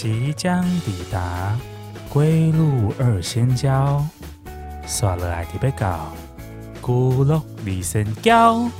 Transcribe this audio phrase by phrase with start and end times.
[0.00, 1.58] 即将抵达
[2.08, 4.00] 归路二仙交，
[4.86, 6.12] 刷了爱的被告，
[6.80, 8.70] 孤鹿二仙交。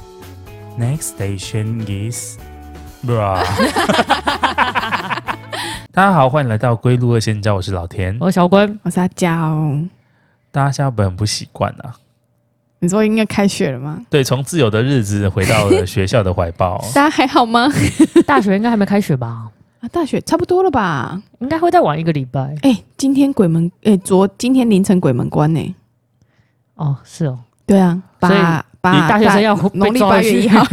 [0.78, 2.38] Next station is
[3.04, 3.44] bra。
[5.90, 9.26] 大家好，欢迎来到归路二仙交，我是老田，我是小关，我是阿娇。
[10.52, 11.96] 大家现在不很不习惯啊？
[12.78, 14.00] 你说应该开学了吗？
[14.08, 16.78] 对，从自由的日子回到了学校的怀抱。
[16.94, 17.68] 大家还好吗？
[18.24, 19.48] 大学应该还没开学吧？
[19.80, 21.22] 啊，大雪差不多了吧？
[21.38, 22.40] 应该会再晚一个礼拜。
[22.62, 25.74] 哎、欸，今天鬼门，哎、欸，昨今天凌晨鬼门关呢、欸？
[26.74, 30.66] 哦，是哦，对啊，八八大学生要农历八月一号，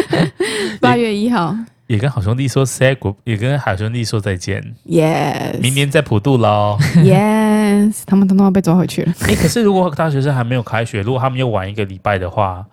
[0.82, 4.74] 八月一号也跟好兄弟说 say good，也跟好兄弟说再见。
[4.86, 6.76] Yes，明年再普渡喽。
[6.96, 9.14] Yes，他们通通要被抓回去了。
[9.20, 12.66] 哎、欸，可是如果大学生还没有开学，如果他们又晚一个礼拜的话，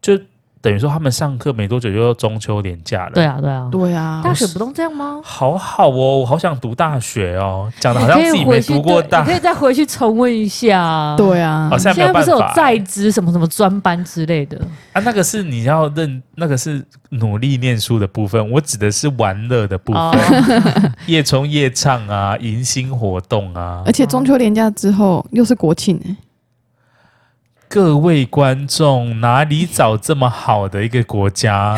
[0.00, 0.18] 就。
[0.62, 3.12] 等于说他们上课没多久就要中秋连假了。
[3.12, 4.20] 对啊，对啊，对啊。
[4.24, 5.20] 大学不都这样吗？
[5.24, 9.24] 好好哦，我好想读大学哦，讲的好像自己没读过大学。
[9.24, 11.16] 你可以再回去重温一下。
[11.18, 11.92] 对啊，好像。
[11.92, 14.56] 现在不是有在职什么什么专班之类的
[14.92, 15.02] 啊？
[15.04, 18.50] 那个是你要认，那个是努力念书的部分。
[18.50, 23.82] 我指的是玩乐的部分，哦、 夜冲夜唱啊，迎新活动啊。
[23.84, 26.16] 而且中秋连假之后又是国庆哎。
[27.74, 31.74] 各位观众，哪里找这么好的一个国家？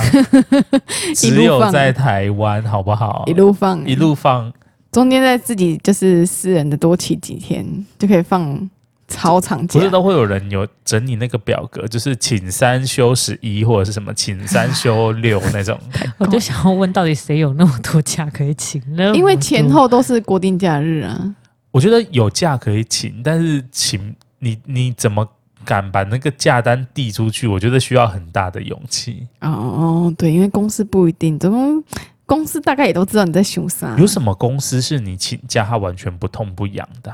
[1.14, 3.22] 只有在台湾，好不好？
[3.28, 4.52] 一路放，一路放，
[4.90, 7.64] 中间在自己就是私人的多骑几天，
[7.96, 8.68] 就可以放
[9.06, 9.78] 超长假。
[9.78, 15.78] 不是都会有人有整理那个表格，就是请三休十一，或者是什么请三休六那种。
[16.18, 19.14] 我就想要问，到底谁有那么多假可以请呢？
[19.14, 21.36] 因为前后都是国定假日啊。
[21.70, 25.24] 我觉得有假可以请，但是请你你怎么？
[25.64, 29.26] 敢把那个假单递出去，我觉得需要很大的勇气。
[29.40, 31.82] 哦，对，因为公司不一定，怎么
[32.24, 33.96] 公司大概也都知道你在凶啥。
[33.98, 37.12] 有什么公司是你请假他完全不痛不痒的？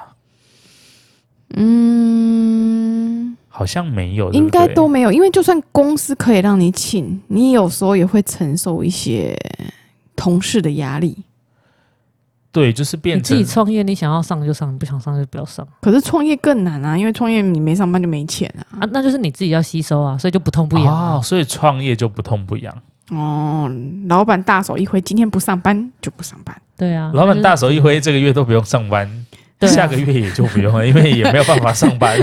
[1.55, 5.11] 嗯，好像没有，应该都没有。
[5.11, 9.37] 因为就算公司可以让你请，你有时候也会承受一些
[10.15, 11.25] 同事的压力。
[12.53, 15.67] 对，就是变成你自己创业，你想要上就上，不想上就不要上。
[15.81, 18.81] 可是创业更难啊，因为创业你没上班就没钱啊。
[18.81, 21.15] 啊，那就是你自己要吸收啊，所以就不痛不痒啊。
[21.15, 22.75] 哦，所以创业就不痛不痒。
[23.11, 23.71] 哦，
[24.07, 26.57] 老板大手一挥，今天不上班就不上班。
[26.77, 29.09] 对啊，老板大手一挥，这个月都不用上班，
[29.59, 32.19] 就是、下个月也就不用了，因为也没有办法上班，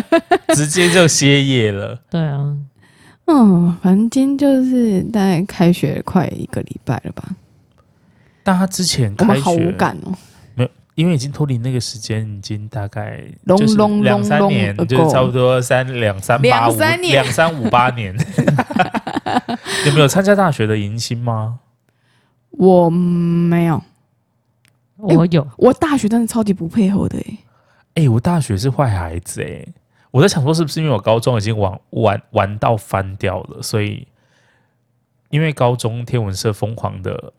[0.54, 1.98] 直接就歇业了。
[2.10, 2.56] 对啊，
[3.26, 7.24] 嗯，反正今天就是大概开学快一个礼拜了吧。
[8.50, 10.12] 但他之前开们好无感哦，
[10.56, 18.12] 没有，因为已经脱离那个时间，已经大概就是两三年，就是差不多三两三八五两三五八年。
[19.86, 21.60] 有没有参加大学的迎新吗？
[22.50, 23.80] 我没有，
[24.96, 29.64] 我有，我大学真的超级不配合的哎，哎，我大学是坏孩子哎，
[30.10, 34.08] 我在想说是不是因为我高中已经玩玩玩到翻掉了，所以
[35.28, 37.32] 因为高中天文社疯狂的。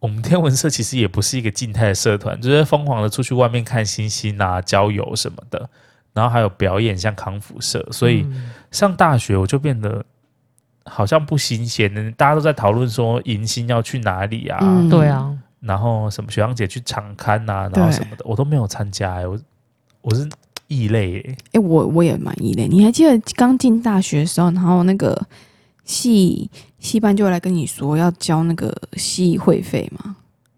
[0.00, 5.68] 我们天文社其实也不是一个静态的社团， 就是疯狂的出去外面看星星啊、郊游什么的，
[6.12, 7.86] 然后还有表演，像康复社。
[7.90, 8.26] 所以
[8.70, 10.04] 上大学我就变得
[10.84, 14.58] 好像不新鲜，大家都在讨论说迎新要去哪里啊？
[14.62, 19.26] 嗯、对啊，然后什么学长姐去场勘啊，然后什么的，我都没有参加、欸。
[19.26, 19.36] 我
[20.02, 20.28] 我是
[20.68, 22.68] 异类、欸，哎，我我也蛮异类。
[22.68, 25.20] 你还记得刚进大学的时候，然后那个。
[25.88, 30.14] 系系班就会来跟你说要交那个系会费吗？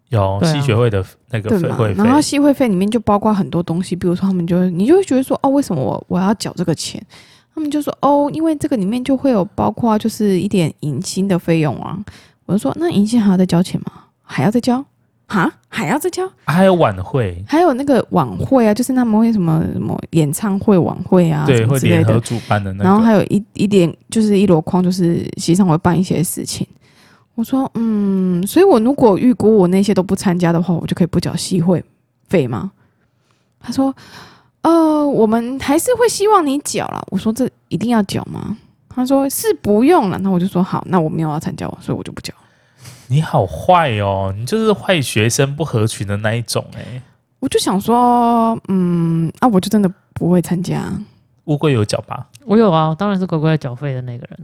[0.09, 7.01] 有系学会的那个费会费，然后系会费里面就包括很多东西，比如说他们就你就会觉得说哦，为什么我我要缴这个钱？
[7.55, 11.97] 他们就说哦，因为这个里面就会有包括就是一点迎新的费用啊。
[12.45, 13.91] 我就说那迎新还要再交钱吗？
[14.21, 14.83] 还要再交？
[15.31, 16.29] 哈，还要再交？
[16.43, 22.83] 还有晚会，还有那个晚会啊，就是他们会什么什么演唱会晚会啊，对，会联合主办的那个。
[22.83, 26.67] 然后还有一一点就是一箩筐，就是席上会办一些事情。
[27.35, 31.81] 我说，嗯，所以我如果预估我那些都不参加的话，我就可以不缴系会
[32.27, 32.69] 费吗？
[33.61, 33.95] 他说，
[34.63, 37.01] 呃，我们还是会希望你缴了。
[37.09, 38.57] 我说，这一定要缴吗？
[38.89, 40.19] 他说是不用了。
[40.19, 42.33] 那我就说好，那我没有要参加，所以我就不缴。
[43.11, 47.01] 你好坏哦，你就是坏学生不合群的那一种哎、欸。
[47.41, 50.89] 我就想说，嗯啊，我就真的不会参加。
[51.43, 52.25] 乌龟有缴吧？
[52.45, 54.39] 我有啊，当然是乖乖缴费的那个人。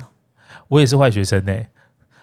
[0.67, 1.65] 我也是坏学生呢、欸，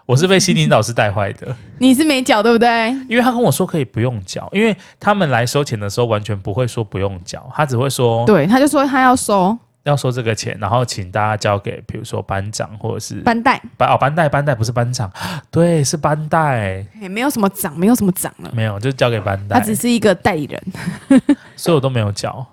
[0.04, 1.56] 我是被心灵导师带坏的。
[1.80, 2.90] 你是没缴对不对？
[3.08, 9.56] 因为他跟我说可以不用缴，因为他们来收钱的时候完全不会说不用缴，他只会说，对，他就说他要收。
[9.84, 15.10] 要收这个钱，然后请大家交给，比如说班长或者是班代班哦班代班代不是班长，
[15.50, 20.62] 对，是班代，也没有什么长，没有什么长了，没有就交给班代，他只是一个代理人，
[21.56, 22.44] 所以我都没有交，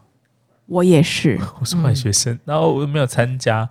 [0.67, 3.67] 我也是， 我是坏学生，嗯、然后我又没有参加，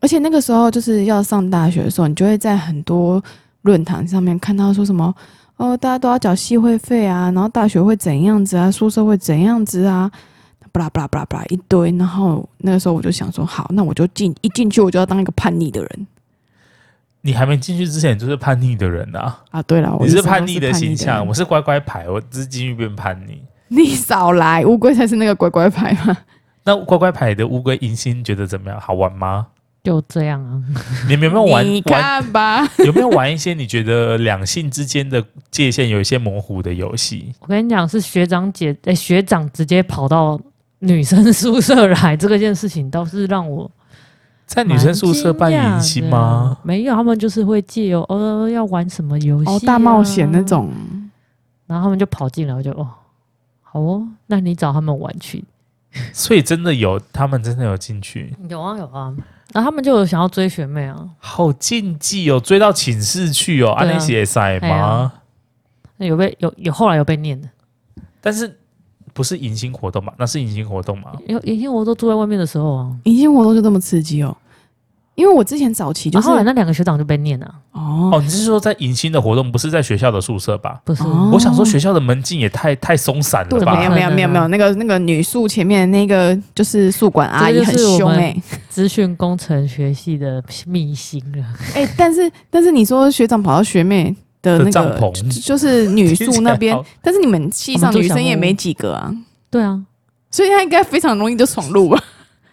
[0.00, 3.22] 而且那个时候就是要上大学的时候，你就会在很多
[3.62, 5.14] 论坛上面看到说什么。
[5.58, 10.10] 哦，大家都要缴系会费啊，然后大学会怎样子啊，宿舍会怎样子啊，
[10.76, 11.90] 巴拉巴拉巴拉巴拉一堆。
[11.92, 16.06] 然后那个时候我就想说，好，那我就进一进去，我就要当一个叛逆的人。
[17.22, 19.42] 你还没进去之前，你就是叛逆的人啊！
[19.50, 23.42] 啊，对了，你是叛逆的形象，我是乖乖牌，我只是进去变叛逆。
[23.68, 26.16] 你少来，乌龟才是那个乖乖牌嘛。
[26.62, 28.80] 那乖乖牌的乌龟迎新觉得怎么样？
[28.80, 29.48] 好玩吗？
[29.82, 30.62] 就这样啊，
[31.08, 31.64] 你们有没有玩？
[31.64, 37.32] 你看吧，有没有玩一些你觉得两性之间的界限有一些模糊的游戏？
[37.40, 40.40] 我跟你讲，是学长姐诶、欸，学长直接跑到
[40.80, 43.70] 女生宿舍来，这个件事情倒是让我
[44.46, 46.58] 在女生宿舍办迎新吗？
[46.62, 50.70] 没有，他们就是会借由呃要玩什么游戏、啊、哦，大冒险那种，
[51.66, 52.88] 然后他们就跑进来，我就哦，
[53.62, 55.44] 好哦，那你找他们玩去。
[56.12, 58.34] 所以真的有，他们真的有进去？
[58.48, 59.14] 有啊，有啊。
[59.52, 65.12] 然后他们就有想要追学妹啊，好禁忌哦，追到寝室去哦，安利写赛吗？
[65.96, 67.48] 那有被有有后来有被念的，
[68.20, 68.58] 但是
[69.16, 70.12] 不是迎新活动嘛？
[70.18, 71.06] 那是迎新活动吗？
[71.26, 74.36] 有迎新活动住在外面的时候啊，迎新活动就这么刺激哦。
[75.14, 77.46] 因为我之前早期就是，后来那两个学长就被念了。
[77.72, 80.78] 哦哦，你是说在迎新的活动，不是在学校的宿舍吧？
[80.84, 81.02] 不是，
[81.32, 83.74] 我想说学校的门禁也太太松散了吧？
[83.78, 91.42] 没有没有没有没有，那个那个女宿前面那个就是宿管阿姨很凶哎、欸，资讯工程学系的秘辛了。
[91.74, 94.14] 哎、欸，但是但是你说学长跑到学妹
[94.46, 99.12] 的那个篷就是女 宿那边，但是你们系上女生也没几个啊。
[99.50, 99.82] 对啊，
[100.30, 102.02] 所以他应该非常容易就闯入吧？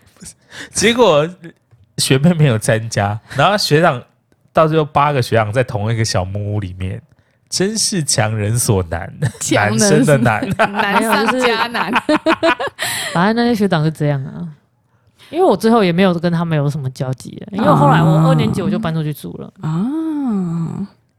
[0.73, 1.29] 结果。
[1.99, 4.01] 学妹没有参加，然后学长
[4.51, 6.99] 到最后八个学长在同一个小木屋里面，
[7.47, 9.13] 真是强人所难，
[9.51, 11.93] 男生的难，难上加难。
[13.13, 14.41] 反正那些学长是这样啊，
[15.29, 19.69] 因为我最后也没有跟他们有什么交集，因为后来我二年级我就搬出去住了啊，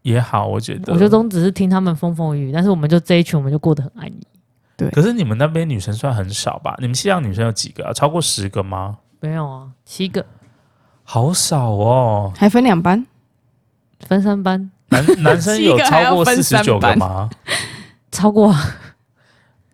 [0.04, 4.20] 也好，我觉得，我觉得都只是听他们风风雨雨，但是我们就这一群，我们就过得很安逸。
[4.76, 6.76] 对，可是你们那边女生算很少吧？
[6.78, 7.92] 你们系上女生有几个啊？
[7.92, 8.98] 超过十个吗？
[9.20, 10.24] 没有啊，七个。
[11.04, 13.06] 好少哦，还分两班，
[14.06, 14.70] 分三班。
[14.90, 17.30] 男 男生有超过四十九个吗？
[18.10, 18.54] 超过，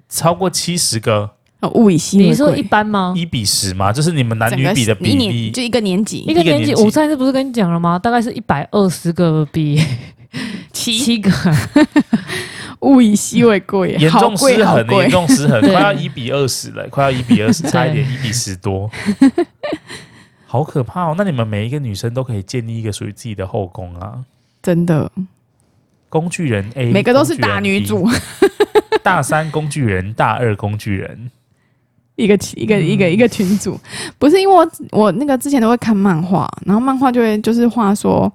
[0.08, 1.32] 超过七十个。
[1.74, 2.30] 物以稀为贵。
[2.30, 3.12] 你说一般吗？
[3.14, 3.92] 一比十吗？
[3.92, 6.74] 就是你们男女比的比例，就一个年级，一个年级。
[6.74, 7.98] 我上次不是跟你讲了吗？
[7.98, 9.78] 大概是一百二十个比
[10.80, 11.30] 七七个。
[12.80, 18.90] 物以稀为贵，严重失衡，严重失衡，快要一比二十了，快要一比二十，差一点一比十多。
[20.48, 21.14] 好可怕哦！
[21.18, 24.24] 那你们每一个女生都可以建立一个属于自己的后宫啊！
[24.62, 25.12] 真的，
[26.08, 28.08] 工具人 A，每个都是大女主，
[29.04, 31.30] 大三工具人，大二工具人，
[32.16, 33.78] 一个一个一个一个群组。
[34.18, 38.32] 不是因为我我那个之前都会看漫画，然后漫画就会就是话说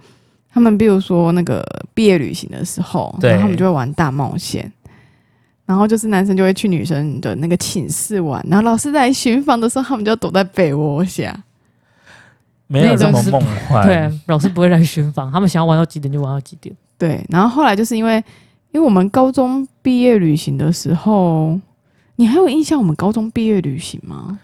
[0.56, 1.62] 他们，比如说那个
[1.94, 4.72] 毕业旅行的时候，然后他们就会玩大冒险，
[5.66, 11.38] 然后就是男生就会去女生的那个寝室玩，然后老师在巡房的时候，他们就要躲在被窝下。
[12.68, 16.74] 没有这么梦幻，对，老师不会来巡房，他们想要玩到几点就玩到几点。
[16.98, 18.16] 对，然后后来就是因为，
[18.72, 21.60] 因为我们高中毕业旅行的时候，
[22.16, 24.40] 你还有印象我们高中毕业旅行吗？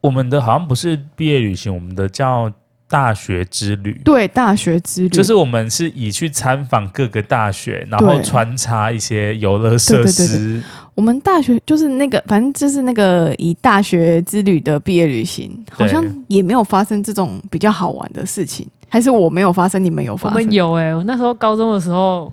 [0.00, 2.52] 我们的好像不是毕业旅行，我们的叫
[2.92, 3.98] 大学之旅。
[4.04, 10.28] 对，大学之旅就是我们是以去参访各个大学，然后穿插一些游乐设施。
[10.28, 10.62] 对对对对
[10.94, 20.32] 我们大学就是那个，反正就是那个以大学之旅的毕业旅行，好像也没有发生这种比较好玩的事情，还是我没有发生，你们有发生？
[20.32, 22.30] 我们有哎、欸，我那时候高中的时候，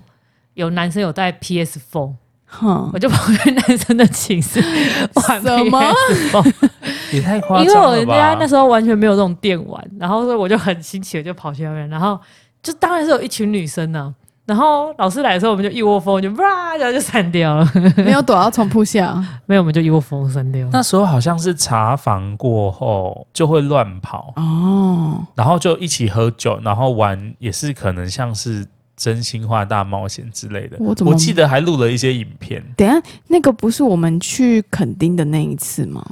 [0.52, 2.12] 有男生有带 PS Four，
[2.44, 4.60] 哼，我就跑去男生的寝室
[5.14, 6.52] 玩 PS Four，
[7.12, 7.64] 也太夸张了吧？
[7.64, 12.18] 因为我人家那时候完全没有这种电玩，然后所以我就很新奇的就跑去那边，然后
[12.62, 14.14] 就当然是有一群女生呢、啊。
[14.46, 19.14] 然后老师来的时候，我们就一窝蜂就哇，然后就散掉了， 没有躲到床铺下，
[19.46, 20.68] 没有，我们就一窝蜂散掉。
[20.72, 30.76] 那时候好像是查房过后就会乱跑哦，然后就一起喝酒，然后玩也是可能像是真心话大冒险之类的。
[30.80, 32.60] 我怎么我记得还录了一些影片。
[32.76, 36.04] 等下那个不是我们去垦丁的那一次吗？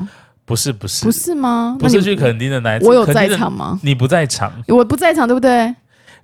[0.49, 1.77] 不是不是不是吗？
[1.79, 3.79] 不是去垦丁的那一次，我有在场吗？
[3.83, 5.75] 你不在场，我不在场，对不对？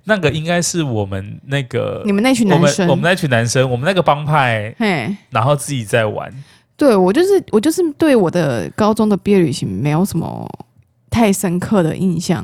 [0.05, 6.31] 那个应该是我们那个你们那群男生，我们，我们那群男生，我们那个帮派，嘿，然后自己在玩。
[6.75, 10.49] 对，我就是我就是对我的高中的毕业旅行没有什么
[11.09, 12.43] 太深刻的印象，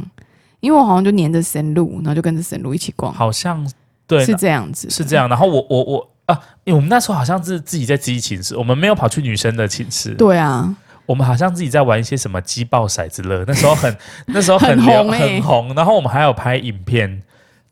[0.59, 3.67] 因为我好像就黏着神鹿，然后就跟着神鹿一起逛，好像
[4.05, 5.27] 对，是这样子，是这样。
[5.27, 10.15] 然后我我我啊，因为我们那时候好像是自己在自己寝室，我们没有跑去女生的寝室。
[10.15, 10.75] 对啊，
[11.11, 15.75] 我们好像自己在玩一些什么击爆骰子乐，那时候很 那时候很很红、欸、很红。
[15.75, 17.21] 然后我们还有拍影片，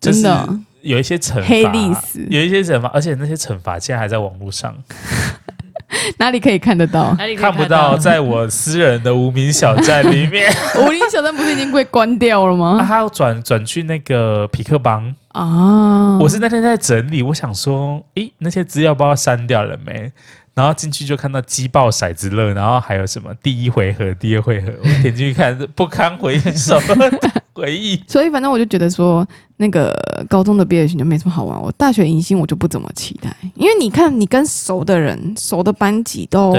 [0.01, 4.75] 就是、真的有一些惩罚，黑历史，有一些惩罚，而且那些惩罚现在还在网络上。
[6.19, 7.15] 哪里可以看得到？
[7.17, 10.51] 哪里看不到，在我私人的无名小站里面。
[10.77, 12.77] 无名小站不是已经被关掉了吗？
[12.79, 16.19] 啊、他要转转去那个匹克邦啊！
[16.19, 20.12] 我是那天在整理，我想说，诶，那些资料不知道删掉了没？
[20.59, 26.77] 然后进去就看到鸡爆骰子乐，然后还有什么第一回合、第二回合，我点进去看，不堪回首
[27.55, 28.03] 回忆。
[28.09, 29.25] 所以反正我就觉得说，
[29.55, 29.97] 那个
[30.27, 31.57] 高中的毕业巡就没什么好玩。
[31.61, 36.53] 我大学迎新我就不怎么期待，因为你看你跟熟的人、熟的班级都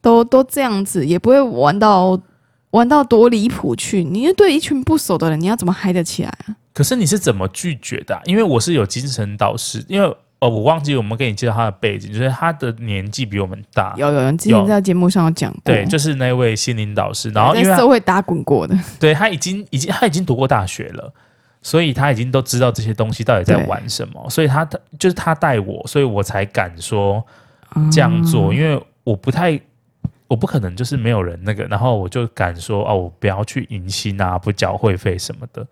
[0.00, 2.18] 都都这样子，也不会玩到
[2.70, 4.02] 玩到多离谱去。
[4.02, 6.56] 你对一群不熟的人，你要怎么嗨得起来啊？
[6.72, 8.22] 可是你是怎么拒绝的啊？
[8.24, 10.16] 因为我是有精神导师，因为。
[10.38, 13.94] 哦，我忘记我们给你介绍他的背景，就是他的年纪比我们大。
[13.96, 21.10] 有有人之前在节目上有讲过，对，就是那位心灵导师，然后因为在社会打滚过的，对他已经已经他已经读过大学了，
[21.62, 24.62] 所以他已经都知道这些东西到底在玩什么，所以他
[24.98, 27.24] 就是他带我，所以我才敢说
[27.90, 29.58] 这样做，嗯、因为我不太
[30.28, 35.66] 我不可能就是没有人那个，然后我就敢说哦，我不要去迎新啊，不缴会费什么的，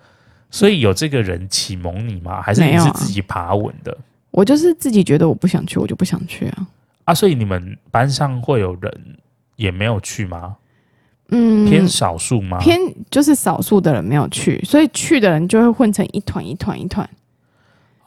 [0.50, 2.40] 所以有这个人启蒙你吗？
[2.40, 3.94] 还是你是自己爬稳的？
[4.35, 6.67] 我就是自己觉得我不想去，我就不想去啊。
[7.05, 8.93] 啊，所以你们班上会有人
[9.55, 10.57] 也没有去吗？
[11.29, 12.59] 嗯，偏少数吗？
[12.59, 12.76] 偏
[13.09, 17.09] 就是少数的人没有去，所以去的人就会混成一团一团一团，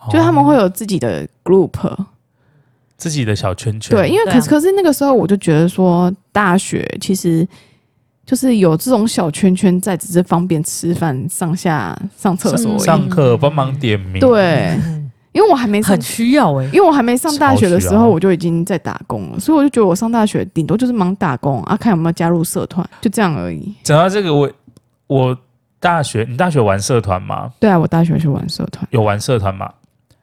[0.01, 1.71] 哦、就他们会有自己的 group，
[2.97, 3.95] 自己的小圈圈。
[3.95, 7.47] 对，因为可是可是那个时候我就觉得说，大学其实
[8.25, 14.19] 就是有这种小圈圈在，只是方便吃饭、上下上厕所、上课帮忙点名。
[14.19, 14.77] 对。
[15.37, 23.71] 因为我还没很需要哎、欸，因为我还没上大学的时候，我就已经在打工了，所以我就觉得我上大学顶多就是忙打工啊，看有没有加入社团，就这样而已。
[23.83, 24.51] 讲到这个，我
[25.05, 25.37] 我
[25.79, 27.51] 大学，你大学玩社团吗？
[27.59, 29.71] 对啊，我大学是玩社团，有玩社团嘛？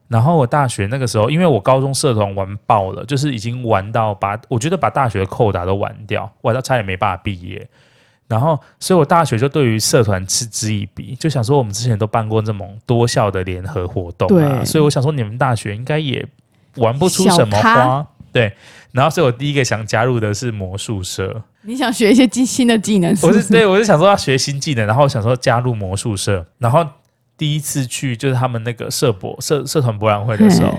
[0.08, 7.68] 然后我大学那个时候，因为我高中社团玩爆了，就是已经玩到把我觉得把大学的扣打都玩掉，玩到差点没办法毕业。
[8.34, 16.26] 然后，所以我大学就对于社团嗤之以鼻，就想说我们之前都办过这种多校的联合活动啊，对所以我想说你们大学应该也
[16.76, 18.52] 玩不出什么花，对。
[18.90, 21.42] 然后，所以我第一个想加入的是魔术社。
[21.62, 23.38] 你想学一些新的技能是不是？
[23.38, 26.46] 我是对，我是想说要学新技能，然后想说加入魔术社。
[26.58, 26.86] 然后
[27.36, 30.76] 第一次去就是他们那个社博社社团博览会的时候，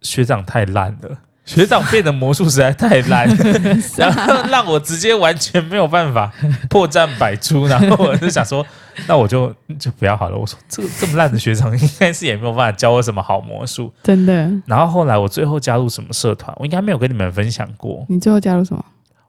[0.00, 1.18] 学长太烂了。
[1.44, 3.28] 学长变的魔术实在太烂，
[3.98, 6.32] 然后让我直接完全没有办法
[6.70, 7.66] 破绽百出。
[7.66, 8.64] 然后我就想说，
[9.08, 10.36] 那我就就不要好了。
[10.38, 13.92] 我说这个这么烂的学长，应该是也没有办法教我什么好魔术。
[14.04, 14.48] 真的。
[14.66, 16.54] 然后后来我最后加入什么社团？
[16.60, 18.06] 我应该没有跟你们分享过。
[18.08, 18.84] 你最后加入什么？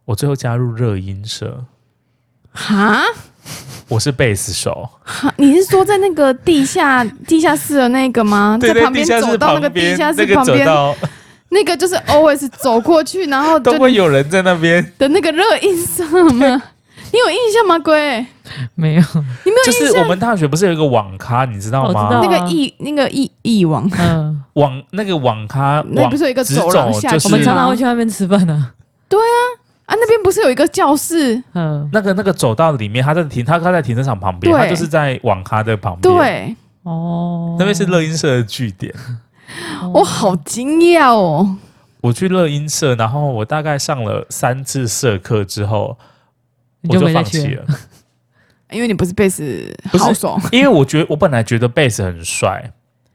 [0.05, 1.65] 我最后加入热音社。
[2.51, 3.01] 哈？
[3.87, 4.87] 我是贝斯手。
[5.03, 5.33] 哈？
[5.37, 8.55] 你是说在那个地下地下室的那个吗？
[8.61, 10.59] 对，在旁边走到那个地下室旁边。
[10.59, 10.95] 那个
[11.77, 16.61] 就是 always 走过去，然后都会有人在那边的那个热音社吗？
[17.11, 17.77] 你有印象吗？
[17.77, 18.25] 龟
[18.73, 19.01] 没有，
[19.43, 19.87] 你没有印象。
[19.87, 22.09] 就是我们大学不是有一个网咖，你知道吗？
[22.09, 28.71] 道啊、那个艺那个艺艺网，嗯，网那个网咖，那不是有一个走廊下去，就是、我们常常会去那边吃饭呢。
[29.07, 29.37] 对啊，
[29.85, 31.39] 啊那边不是有一个教室？
[31.53, 36.15] 嗯，那个那个走道里面，他在停，他他在停车场旁边，对他就是在网咖的旁边。
[36.17, 38.91] 对，哦，那边是乐音社的据点。
[39.93, 41.57] 我好惊讶哦！
[42.01, 45.97] 我去乐音社，然后我大概上了三次社课之后，
[46.89, 47.65] 我就放弃了，
[48.71, 50.37] 因为你不是贝斯好手。
[50.51, 52.71] 因为我觉得我本来觉得贝斯很帅，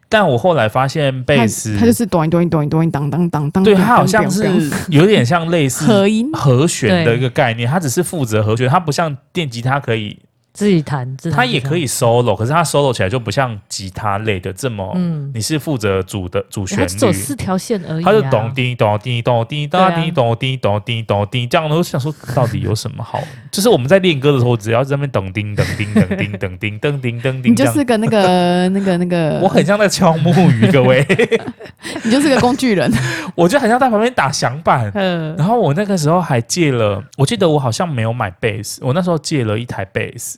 [0.09, 4.49] 但我后来发现贝斯它就是咚一咚一咚一咚一当当当当，对，它好像是
[4.89, 10.19] 有点像类似和音和弦的一个概念，它只是负责和弦，它不像电吉他可以。
[10.53, 23.23] 自己弹，他也可以 solo，可是他 solo 起来就不像吉他类的这么，嗯，你是负责主的主旋律，走四条线而已，他就咚滴咚滴咚滴咚滴咚滴咚滴咚滴，这样，我想说到底有什么好？
[23.53, 31.07] 就是我们在练歌的时候，只要在那边咚叮咚叮咚叮咚叮咚叮咚叮， 你就是个那个那个那个， 我很像在敲木鱼，各位，
[32.03, 32.91] 你就是个工具人，
[33.37, 40.37] 我就很像在旁边打响板，嗯，然后我那个时候还借了，我记得我好像没有买贝斯，我那时候借了一台贝斯。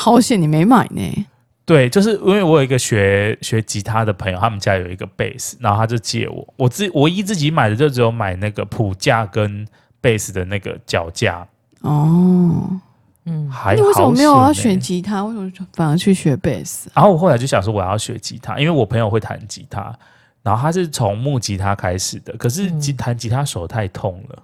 [0.00, 1.26] 好险你没买呢？
[1.66, 6.54] 对，就是因为我有一个学学吉他的朋友，他们家有一个贝斯，然后他就借我。
[6.56, 9.66] 我自唯一自己买的就只有买那个谱架跟
[10.00, 11.46] 贝斯的那个脚架。
[11.82, 12.80] 哦，
[13.26, 15.22] 嗯，还你为什么没有要选选吉他？
[15.22, 16.90] 为什么反而去学贝斯？
[16.94, 19.96] 然后我后来就想说我要学吉他，因为我朋友会弹吉他，
[20.42, 24.42] 然后他是从木吉他开始的，可是吉弹吉他手太痛了。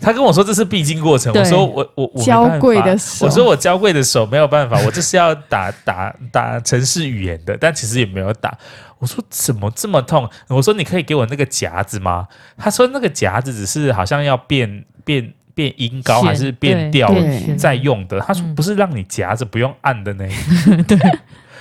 [0.00, 8.56] 他跟我说这是必经过程，我说我我我娇贵的手，我说我娇贵的手 没有办法，我这是要打打打城市语言的，但其实也没有打。
[8.98, 10.28] 我说怎么这么痛？
[10.48, 12.26] 我说你可以给我那个夹子吗？
[12.56, 15.32] 他说那个夹子只是好像要变变。
[15.56, 17.10] 变音高还是变调
[17.56, 18.20] 在用的？
[18.20, 20.82] 他说不是让你夹着不用按的那个。
[20.84, 20.98] 对，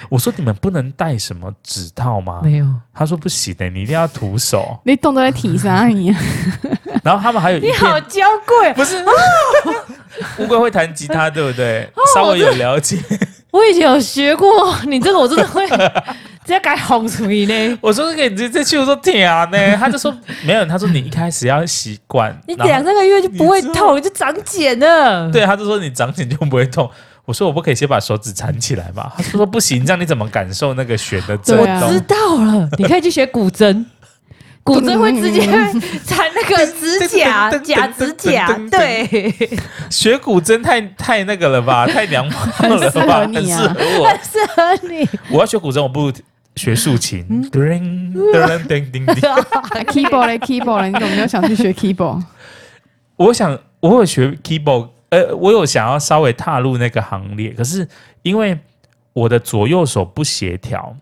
[0.10, 2.42] 我说你们不能戴什么指套吗？
[2.44, 2.66] 没有。
[2.94, 4.78] 他说不行的，你一定要徒手。
[4.84, 6.14] 你动作在体啥你？
[7.04, 9.04] 然后他们还有一你好娇贵，不是？
[10.40, 11.90] 乌龟会弹吉他，对不对？
[12.14, 12.98] 稍微有了解。
[13.52, 14.50] 我以前有学过，
[14.86, 15.68] 你这个我真的会。
[16.46, 17.78] 直接改红出来呢？
[17.82, 25.32] 我说给你直接去，我说甜呢，他就说没有，他说你一开始要习惯，你两三个月就不会痛，就长茧了。
[25.32, 26.88] 对，他就说你长茧就不会痛。
[27.26, 29.12] 我说我不可以先把手指缠起来嘛？
[29.18, 31.66] 他说说不行，这样你怎么感受那个弦的震动？
[31.66, 33.84] 我知道了，你可以去学古筝，
[34.66, 38.60] 古筝会直接缠那个指甲， 假指甲。
[38.72, 39.08] 对，
[39.92, 41.86] 学古筝太太那个了吧？
[41.86, 43.20] 太娘炮了吧？
[43.32, 45.08] 很适合我，很适合你。
[45.30, 46.12] 我要学古筝，我不如。
[46.56, 49.16] 学竖琴，叮叮叮叮叮。
[49.92, 52.24] Keyboard 嘞，Keyboard 嘞，你怎么没有想去学 Keyboard？
[53.18, 57.86] 我想，我有学 Keyboard，呃，我有想要稍微踏入那个行列，可是
[58.22, 58.58] 因为
[59.12, 60.96] 我的左右手不协调，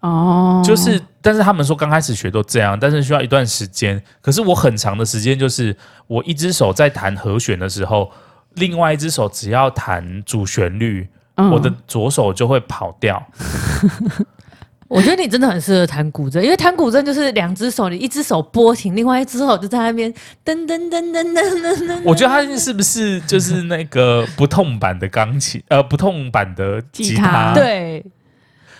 [0.00, 4.00] 哦，就是，但是他们说刚开始学都这样，但是需要一段时间。
[4.20, 5.76] 可是我很长的时间，就是
[6.06, 8.10] 我一只手在弹和弦的时候，
[8.54, 13.26] 另外一只手只要弹主旋律，嗯、我的左手就会跑掉。
[14.88, 20.12] 我觉得你真的很适合弹古筝，因为弹古筝就是两只手，你一只手拨琴，另外一只手就在那边
[20.44, 22.00] 噔噔噔噔噔噔。
[22.04, 25.60] 我觉得他是不是就是那个不痛版的钢琴？
[25.66, 27.52] 呃，不痛版的吉他？
[27.52, 28.04] 对。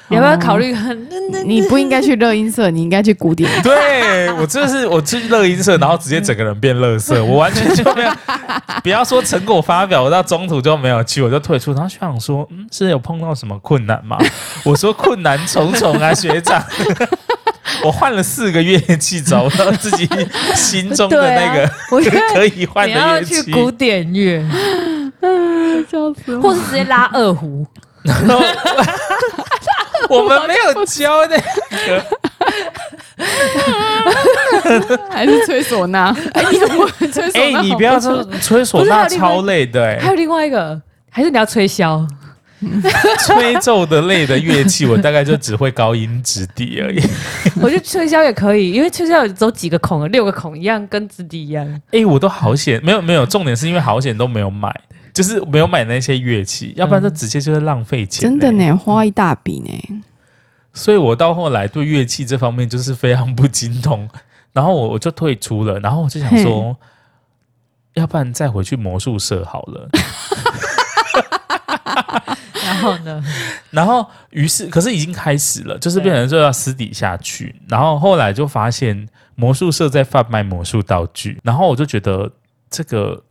[0.09, 1.07] 你 要不要考虑 很？
[1.45, 3.51] 你不应该去乐音社，你应该去古典。
[3.63, 8.11] 对，我就是我去乐音社，然后直接整个人变乐色，我完全就没有。
[8.83, 11.73] 不要说成果发表，我到中途就没有去，我就退出。
[11.73, 14.17] 然后学长说：“嗯，是有碰到什么困难吗？”
[14.65, 16.63] 我说：“困难重重啊，学长。”
[17.83, 20.09] 我换了四个乐器，找到自己
[20.54, 22.00] 心中的那个我
[22.33, 23.43] 可以换的乐器。
[23.43, 24.45] 去古典乐，
[25.91, 26.43] 笑死我！
[26.43, 27.67] 或是直接拉二胡。
[30.09, 31.37] 我们没有教那
[31.87, 32.04] 个，
[35.11, 36.15] 还是吹唢呐？
[36.32, 37.59] 哎，你怎么吹唢呐？
[37.59, 39.85] 哎，你不要说吹唢呐，超累的。
[39.85, 40.80] 哎，还有另外一个，
[41.11, 42.06] 还是你要吹箫？
[43.26, 46.99] 吹奏的类的乐器，我大概就只会高音直笛而已。
[47.61, 51.67] 我觉得吹箫也可以，因为吹箫只有几个孔，六个孔一样，跟直笛一样。
[51.93, 54.75] 哎，我都好险，没有没有，重点是因为好险都没有买。
[55.17, 58.21] 就是没有买那些乐器，要不然就直接就是浪费钱。
[58.21, 60.02] 真的呢，花一大笔呢。
[60.75, 64.07] 所以我到后来对乐器这方面就是非常不精通，
[64.52, 66.76] 然后我我就退出了，然后我就想说，
[67.95, 69.89] 要不然再回去魔术社好了。
[72.67, 73.25] 然后呢？
[73.71, 77.57] 然后于是，可是已经开始了，就是变成说要私底下去。
[77.67, 82.31] 然后后来就发现魔术社在贩卖魔术道具，然后我就觉得
[82.69, 83.23] 这个。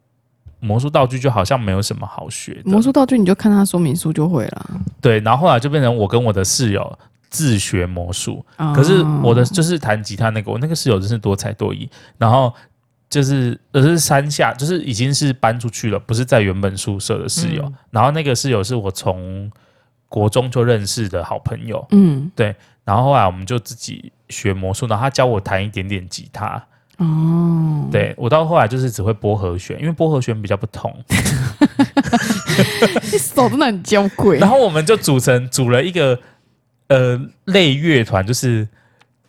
[0.59, 2.71] 魔术道具就好像没有什么好学的。
[2.71, 4.81] 魔术道具你就看他说明书就会了。
[5.01, 6.97] 对，然后后来就变成我跟我的室友
[7.29, 8.43] 自学魔术。
[8.57, 11.89] 哦、可是我的就是弹吉他那个，我那个室友真是多才多艺。
[12.17, 12.53] 然后
[13.09, 17.63] 就是，而是山下，就是已经是搬出去了，不是在原本宿舍的室友。
[17.63, 19.51] 嗯、然后那个室友是我从
[20.07, 21.85] 国中就认识的好朋友。
[21.91, 22.55] 嗯，对。
[22.83, 26.63] 然后后来我们就自己学魔术，然后他教我弹一点点吉他。
[26.97, 30.93] 哦，对，我到后来就是只会拨和弦，因为拨和弦比较不同。
[33.11, 34.37] 你 手真的很娇贵。
[34.39, 36.19] 然后我们就组成组了一个
[36.87, 38.67] 呃类乐团，就是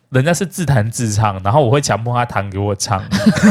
[0.09, 3.03] 人家是自弹自唱，然后我会强迫他弹给我唱。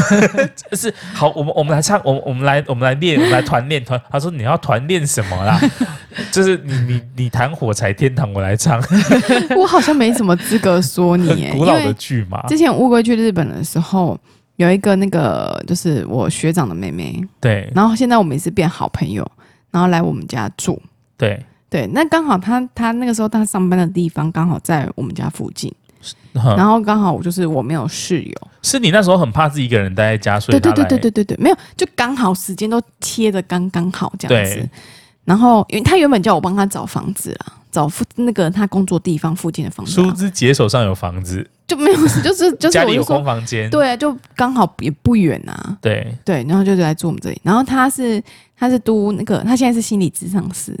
[0.69, 4.01] 就是好，我们我们来唱，我们我们来我们来练，我们来团练团。
[4.09, 5.59] 他说你要团练什么啦？
[6.31, 8.83] 就是你你你弹《火柴天堂》，我来唱。
[9.55, 12.41] 我好像没什么资格说你耶，古老的剧嘛。
[12.47, 14.19] 之前乌龟去日本的时候，
[14.55, 17.71] 有一个那个就是我学长的妹妹，对。
[17.75, 19.29] 然后现在我们也是变好朋友，
[19.69, 20.81] 然后来我们家住。
[21.15, 21.39] 对
[21.69, 25.86] 对，那刚好他他那个时候他上班的地方刚好在我们家附近，嗯、
[26.33, 28.33] 然后刚好我就是我没有室友。
[28.61, 34.69] 是你那时候很怕自己一个人待在家，所以对对对对对对对，没有，就刚好时间都贴的刚刚好这样子。
[35.23, 39.91] 然后，因为他原本叫我帮他找房子啊，找附那个他工作地方附近的房子。
[39.91, 41.45] 殊不知，姐手上有房子。
[41.67, 45.77] 就没有，就是 就是家里有空房间，对啊，就刚好也不远啊。
[45.81, 47.41] 对，对，然后就来住我们这里。
[47.43, 48.23] 然后他是
[48.57, 50.77] 他是读那个，他现在是心理咨商师。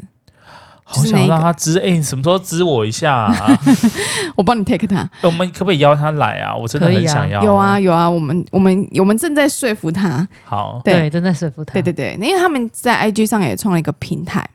[0.89, 3.59] 好想让他知，哎、欸，你什么时候知我一下啊？
[4.37, 5.07] 我帮你 take 他。
[5.21, 6.55] 我们可不可以邀他来啊？
[6.55, 7.41] 我真的很想要。
[7.41, 10.25] 啊有啊有啊，我们我们我们正在说服他。
[10.45, 11.73] 好，对，对正在说服他。
[11.73, 14.49] 对对对，因为他们在 IG 上也创了一个平台，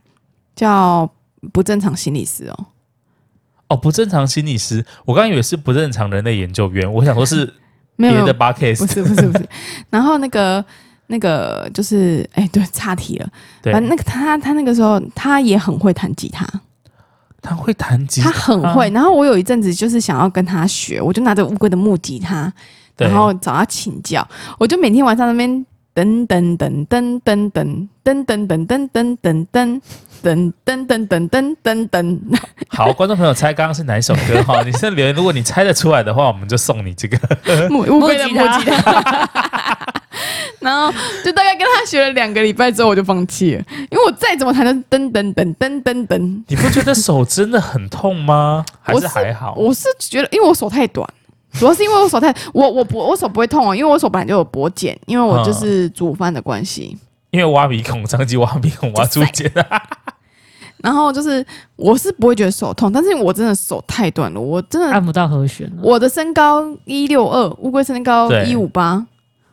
[0.56, 1.06] 叫
[1.52, 2.66] 不正常心理师哦。
[3.68, 7.52] 哦，不正常心理师，我刚以为是不正常人类研究员，我想说是
[7.98, 9.48] 别的 podcast 不是不是不是。
[9.90, 10.64] 然后那个。
[11.12, 13.28] 那个就是，哎、欸，对，岔题了。
[13.60, 16.48] 对，反正那个他，他那个时候他也很会弹吉他，
[17.42, 18.88] 他会弹吉他，他很会。
[18.88, 22.50] 然后我有一阵子就是想要跟他学，我就拿着乌龟的木吉他，
[22.96, 24.26] 然后找他请教。
[24.58, 29.82] 我就每天晚上那边噔噔噔噔噔噔噔噔噔噔噔噔
[30.22, 32.20] 噔噔噔噔噔噔噔。
[32.68, 34.62] 好，观众朋友猜刚刚是哪一首歌哈？
[34.62, 37.18] 你现在留言，如果你猜得出来的话，我们就送你这个
[37.68, 39.28] 木乌龟的木吉他。
[40.60, 40.90] 然后
[41.24, 46.42] 就大概跟他学了两个礼拜之后，我就放弃了，因为我再怎么弹都噔噔噔噔噔噔。
[46.46, 48.64] 你不觉得手真的很痛吗？
[48.80, 49.54] 还是还好？
[49.56, 51.06] 我是觉得，因为我手太短，
[51.58, 52.34] 主要是因为我手太……
[52.52, 56.96] 我我不我手不会痛哦，因为我手本来就有脖茧，因为我就是煮饭的关系。
[57.30, 59.50] 因为挖鼻孔，长期挖鼻孔 挖出茧。
[60.82, 61.44] 然后就是
[61.76, 65.70] 我是不会觉得手痛，但是我真的手太短了，我真的按不到和弦。
[65.80, 69.06] 我的身高一六二，乌龟身高一五八。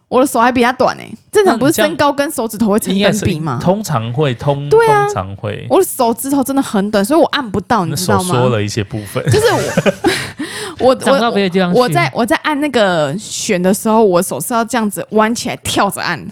[0.07, 3.59] 我的手还比他短呢、欸，正常不是身高跟手指头会成正比吗？
[3.61, 5.67] 通常会通，对啊，通常会。
[5.69, 8.33] 我的手指头真的很短，所以我按不到，你知道吗？
[8.33, 9.93] 说了一些部分，就是我，
[10.79, 11.11] 我我
[11.73, 16.25] 我，我在我在按那个选的时候，我手是要这样子弯起来跳着按。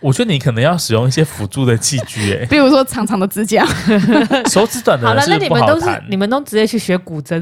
[0.00, 3.66] 我觉得你可能要使用一些辅助的器具，哎， 比如说长长的指甲，
[4.52, 5.06] 手指短的。
[5.06, 7.40] 好了，那你们都是你们都直接去学古筝，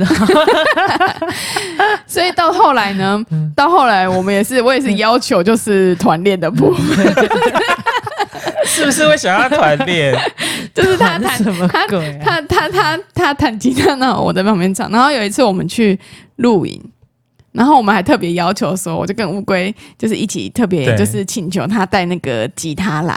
[2.07, 3.21] 所以到后来呢，
[3.57, 7.05] 到后来我们也是，我也是要求就是团练的部分，
[8.65, 10.17] 是不是会想要团练？
[10.75, 11.69] 就是他弹 什么？
[11.69, 14.91] 他他他他弹吉他呢，我在旁边唱。
[14.91, 15.99] 然后有一次我们去
[16.37, 16.81] 露营。
[17.53, 23.15] 然后我们还特别要求说，我就跟乌龟就是一起特别就是请求他带那个吉他来，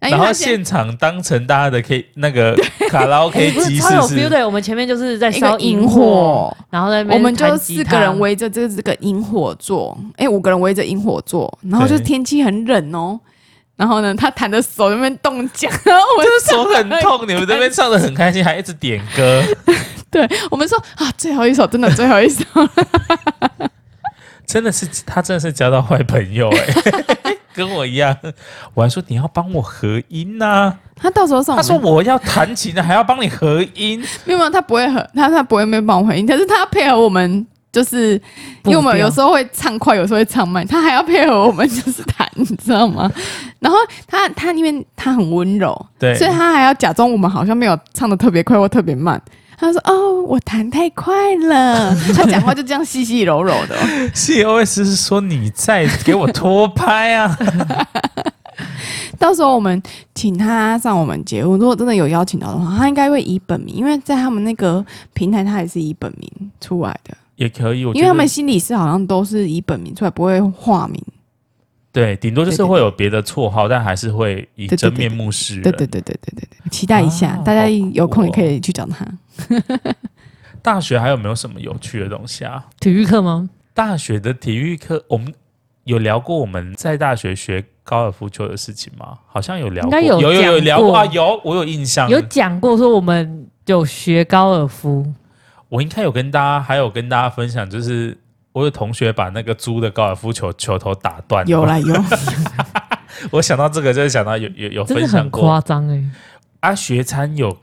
[0.00, 2.58] 然后现场当成大家的 K 那个
[2.88, 4.28] 卡拉 OK 机，是不是？
[4.28, 13.20] 对，我们前面就是在烧萤火，然后在我们就四个人围着这个这个萤火做，哎，五个人围着萤火做，然后就天气很冷哦，
[13.80, 19.42] 然后呢，他弹的手那边冻僵，然 后我的手很痛，你们这边唱的很开心，还一直点歌。
[20.12, 22.44] 对我们说啊，最后一首真的最后一首，
[24.46, 28.14] 真的 是他真的是交到坏朋友哎、欸，跟我一样。
[28.74, 38.20] 我还说你要帮我合音呐、啊，他到时候上，他说我要弹琴的还要帮你合音，没有他不会合，他他不会没帮我合音，可是他配合我们，就是
[38.64, 43.10] 因为我们有时候会唱快，有时候会唱慢，他还要配合我们就是弹，你知道吗？
[43.60, 49.20] 然后他他因为他很温柔，对，所以他还要假装我们好像没有唱的特别快或特别慢。
[49.56, 51.94] 他说：“哦，我弹太快了。
[52.16, 53.76] ”他讲话就这样细细柔柔的。
[54.14, 57.36] COS 是说你在给我拖拍啊？
[59.20, 59.82] 到时候我们
[60.14, 67.14] 请他上我们节目，如果真的有邀请到的话，他应该会以本名，因为在他们那个平台，他也是以本名出来的。
[67.40, 71.02] 也可以，因为他们心理师好像都是以本名出来，不会化名。
[71.90, 75.62] 对，顶多就是会有别的绰号，但还是会以真面目示人。
[75.62, 79.06] 对对对对对对对，期待一下，大家有空也可以去找他。
[80.60, 82.66] 大学还有没有什么有趣的东西啊？
[82.78, 83.48] 体育课吗？
[83.72, 85.32] 大学的体育课，我们
[85.84, 89.16] 有聊过我们在大学学高尔夫球的事情吗？
[89.26, 95.10] 好像有聊过，有有有有聊过啊，有我有印象，有讲过说我们有学高尔夫。
[95.70, 98.18] 我应该有跟大家，还有跟大家分享，就是。
[98.52, 101.94] 我有同学把那个租的高尔夫球球头打断，有啦有。
[103.30, 106.02] 我想到这个，就是想到有有有分享过，夸张哎。
[106.58, 107.56] 啊，学餐有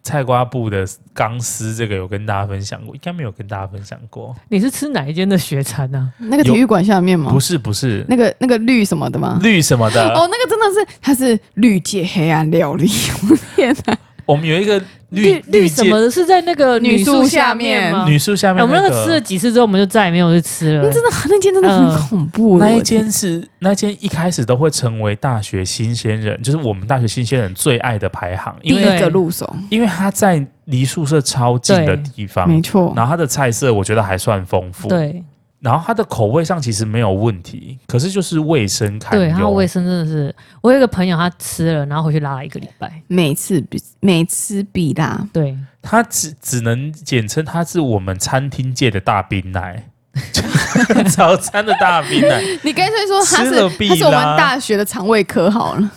[0.00, 4.32] 菜瓜布的钢丝，这个有跟大家分享过，应该没有跟大家分享过。
[4.48, 6.12] 你是吃哪一间的学餐呢？
[6.18, 7.32] 那个体育馆下面吗？
[7.32, 9.40] 不是不是，那个那个绿什么的吗？
[9.42, 10.08] 绿什么的？
[10.14, 12.88] 哦，那个真的是，它是绿界黑暗料理。
[13.28, 13.98] 我天哪！
[14.24, 18.04] 我们有一个绿绿，什么的，是在那个女宿下面吗？
[18.06, 20.82] 女宿下面，我们那个吃了几次之后，我们就再也没有去吃了。
[20.84, 22.58] 那真的，那间真的很恐怖。
[22.58, 32.92] 那一间是那间一开始都会成为大学新鲜人，就是我们大学新鲜人最爱的排行，第一个入手，因为它在离宿舍超近的地方，没错。
[32.94, 35.24] 然后它的菜色我觉得还算丰富，对。
[35.60, 39.26] 然后它的口味上其实没有问题，可是就是卫生堪忧。
[39.26, 45.20] 对，它卫生真的是，我有一个朋友他吃了，然后回去拉了一个礼拜，每次比每次比拉。
[45.32, 49.82] 对，它只只能简称它是我们餐厅界的大冰奶，
[51.10, 52.40] 早餐的大冰奶。
[52.62, 55.90] 你干脆说它是吃了必拉它是我们大学的肠胃科好了。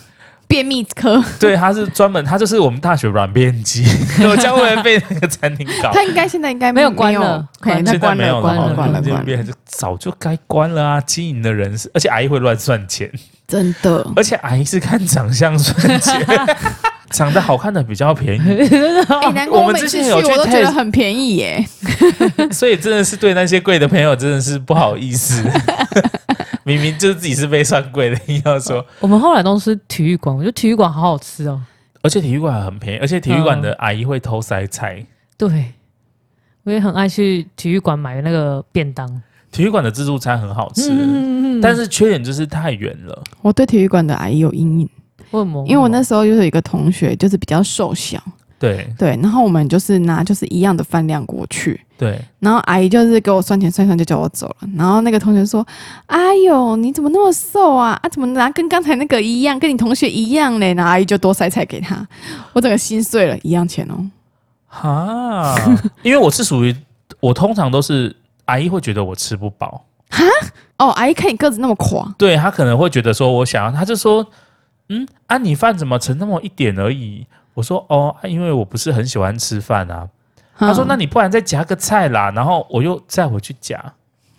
[0.52, 3.86] 便秘科， 对，他是专门，他就是我们大学软便机，
[4.28, 5.90] 我将会被那个餐厅搞。
[5.90, 11.00] 他应该现在应该没有关了，现在没有关了，关了，关了，早就该关了啊！
[11.00, 13.10] 经营的人是，而且阿姨会乱算钱，
[13.48, 16.26] 真的，而且阿姨是看长相算钱，
[17.08, 18.40] 长得好看的比较便宜。
[19.08, 21.66] 哎，难怪我们之前有去，我都觉得很便宜耶。
[22.50, 25.42] 所以真的是对那些贵的朋友真的是不好意思。
[26.64, 28.84] 明明就是自己是被算贵的，硬要说。
[29.00, 31.60] 我们后来都是体育馆，我觉得体育馆好好吃哦，
[32.02, 34.96] 而且体育馆很便宜，而且体育馆的阿姨会偷塞菜。
[34.98, 35.72] 嗯、对，
[36.64, 39.22] 我也很爱去体育馆买那个便当。
[39.50, 43.22] 体育馆的自助餐很好吃，嗯嗯嗯，但是缺点就是太远了。
[43.42, 44.88] 我对体育馆的阿姨有阴影，
[45.32, 45.62] 为什么？
[45.66, 48.22] 因为我那时候就是有一个同学，就是比较瘦小。
[48.62, 55.66] 对对，然后我们就是拿就是一样的饭量过去，对，然后阿姨就是给我算钱算算就叫我走了，然后那个同学说
[56.06, 57.98] ：“哎呦，你怎么那么瘦啊？
[58.00, 62.06] 啊，怎么拿跟刚才那个一样，跟你同学一样嘞？”然后阿姨就多塞菜给他，
[62.52, 64.08] 我整个心碎了，一样钱哦。
[64.68, 65.56] 哈，
[66.04, 66.72] 因为我是属于
[67.18, 70.22] 我通常都是阿姨会觉得我吃不饱，哈，
[70.78, 74.24] 哦，阿姨看你个子那么垮，对，她可能会觉得说我想要，她就说
[74.88, 80.08] ：“嗯，啊，你饭怎么盛那么一点而已？”我说哦，因为我不是很喜欢吃饭啊。
[80.58, 83.82] 嗯、他说：“那你不然再夹个菜啦。”然后我又再回去夹。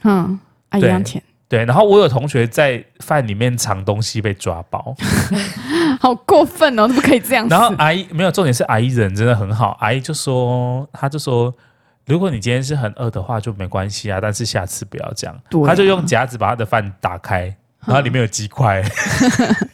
[0.04, 1.22] 嗯，啊、一样甜。
[1.50, 4.96] 对，然后我有同学在饭里面藏东西被抓包，
[6.02, 6.88] 好过分哦！
[6.88, 7.54] 都不可以这样子。
[7.54, 11.54] 然后阿姨没有重点是阿姨人真的很好，阿姨就说，他就说，
[12.06, 15.36] 如果你今天是很饿的话就没关系啊，但是下次不要这样。
[15.36, 18.82] 啊、他就用夹子把他的饭打开，然后里面有鸡块。
[19.40, 19.68] 嗯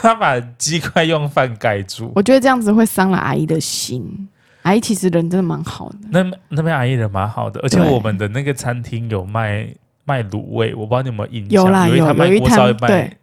[0.00, 4.28] 他把鸡块用饭盖住，我觉得这样子会伤了阿姨的心。
[4.62, 9.66] 阿姨其实人真的蛮好的，那那边阿姨人蛮好的，而且我们的那个餐厅有卖
[10.04, 11.64] 卖卤味，我不知道你有没有印象？
[11.64, 13.16] 有啦，有有一摊卖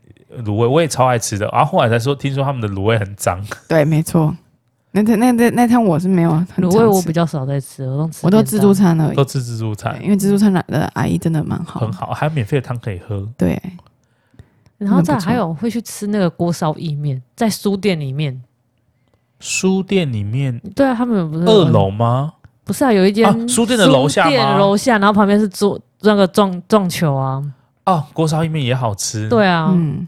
[0.43, 1.47] 卤味，我也超爱吃的。
[1.53, 3.41] 然后后来才说，听说他们的卤味很脏。
[3.69, 4.35] 对，没错。
[4.95, 13.27] 那天那那那天我是没有卤味，我比较少在吃，我都吃，我都自助餐而已，都吃自助餐，因为自助餐的阿姨真的蛮好，很好，还有免费的汤可以喝。
[13.35, 13.59] 对。
[14.77, 18.41] 然后再还有会去吃那个锅烧意面，在书店里面。
[19.39, 22.33] 书店里面，对啊，他们不是二楼吗？
[22.63, 24.57] 不是啊，有一间书店的楼下吗？
[24.57, 27.43] 楼下，然后旁边是做那个撞撞球啊。
[27.85, 29.27] 哦，锅烧意面也好吃。
[29.27, 30.07] 对啊，嗯。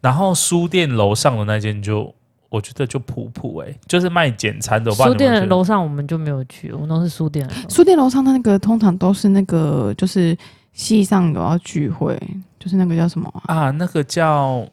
[0.00, 2.14] 然后书店楼上的那间就，
[2.48, 4.90] 我觉得就普普哎，就是卖简餐的。
[4.92, 7.48] 书店楼上我们就没有去，我们都是书店。
[7.68, 10.36] 书店楼上的那个通常都是那个，就是
[10.72, 12.18] 系上有要聚会。
[12.58, 13.54] 就是那个叫什么啊？
[13.54, 14.66] 啊那个叫，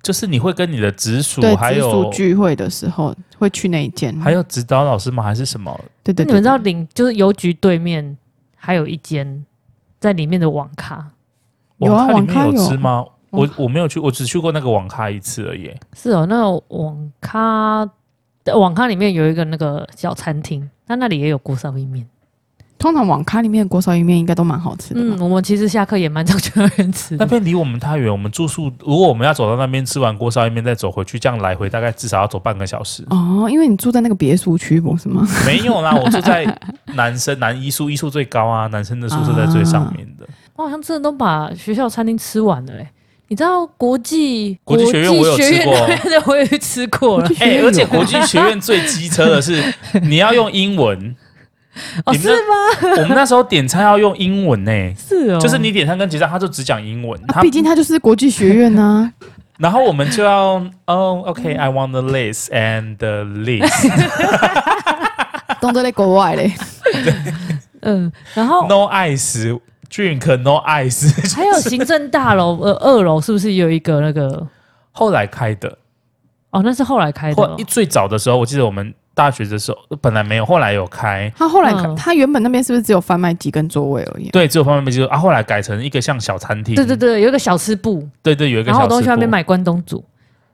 [0.00, 5.20] 就是你会跟你的直属还有直聚会的时候会去那一间，还有指导老师吗？
[5.20, 5.76] 还是什么？
[6.04, 8.16] 对对，对，对，你们知道领就是邮局对面
[8.54, 9.44] 还有一间
[9.98, 11.10] 在里面的网咖，
[11.78, 13.04] 有啊，网咖有吃吗？
[13.30, 15.70] 我我没有去，我只去过那个网咖一次而已。
[15.94, 17.88] 是哦，那个网咖
[18.54, 22.06] 网咖里面有一个那个小餐厅，它那里也有锅烧意面。
[22.78, 25.00] 通常网咖里面的锅烧意面应该都蛮好吃的。
[25.00, 27.16] 嗯，我们其实下课也蛮常去那边吃。
[27.16, 33.04] 那边离我们太远，我们住宿如果我们要走到那边吃完锅烧意面再走回去，这样来回大概至少要走半个小时。
[33.10, 35.26] 哦，因为你住在那个别墅区不是吗？
[35.44, 36.56] 没有啦，我住在
[36.94, 40.24] 男生男一宿，一宿最高啊，男生的宿舍在最上面的。
[40.24, 42.90] 啊、 我好像真的都把学校餐厅吃完了嘞、欸。
[43.28, 45.88] 你知道国际国际学院我有吃过，
[46.32, 47.28] 我也去吃过了。
[47.40, 49.62] 哎、欸，而且国际学院最机车的是
[50.02, 51.14] 你要用英文。
[52.04, 52.94] 哦，是吗？
[52.96, 57.20] 我们那时候点餐要用英文呢、欸，是哦，就是你点餐跟结账，他就只讲英文。
[57.28, 59.12] 他毕竟他就是国际学院呢、啊。
[59.58, 63.68] 然后我们就要，哦，OK，I、okay, want the list and the list。
[65.60, 66.52] 都在国外嘞。
[67.82, 71.34] 嗯，然后 No ice drink，No ice。
[71.34, 74.46] 还有行政大楼呃二楼是不是有一个那个
[74.92, 75.78] 后来开的？
[76.50, 77.56] 哦，那是后来开的、哦。
[77.66, 78.94] 最早的时候，我记得我们。
[79.18, 81.28] 大学的时候本来没有，后来有开。
[81.36, 84.28] 他后来他原本那边是不是只有贩卖机跟座位而已？
[84.28, 85.04] 对，只有贩卖机。
[85.06, 86.76] 啊，后来改成一个像小餐厅。
[86.76, 88.08] 对对对，有一个小吃部。
[88.22, 88.78] 对对，有一个小吃部。
[88.78, 90.04] 然后我都去那边买关东煮，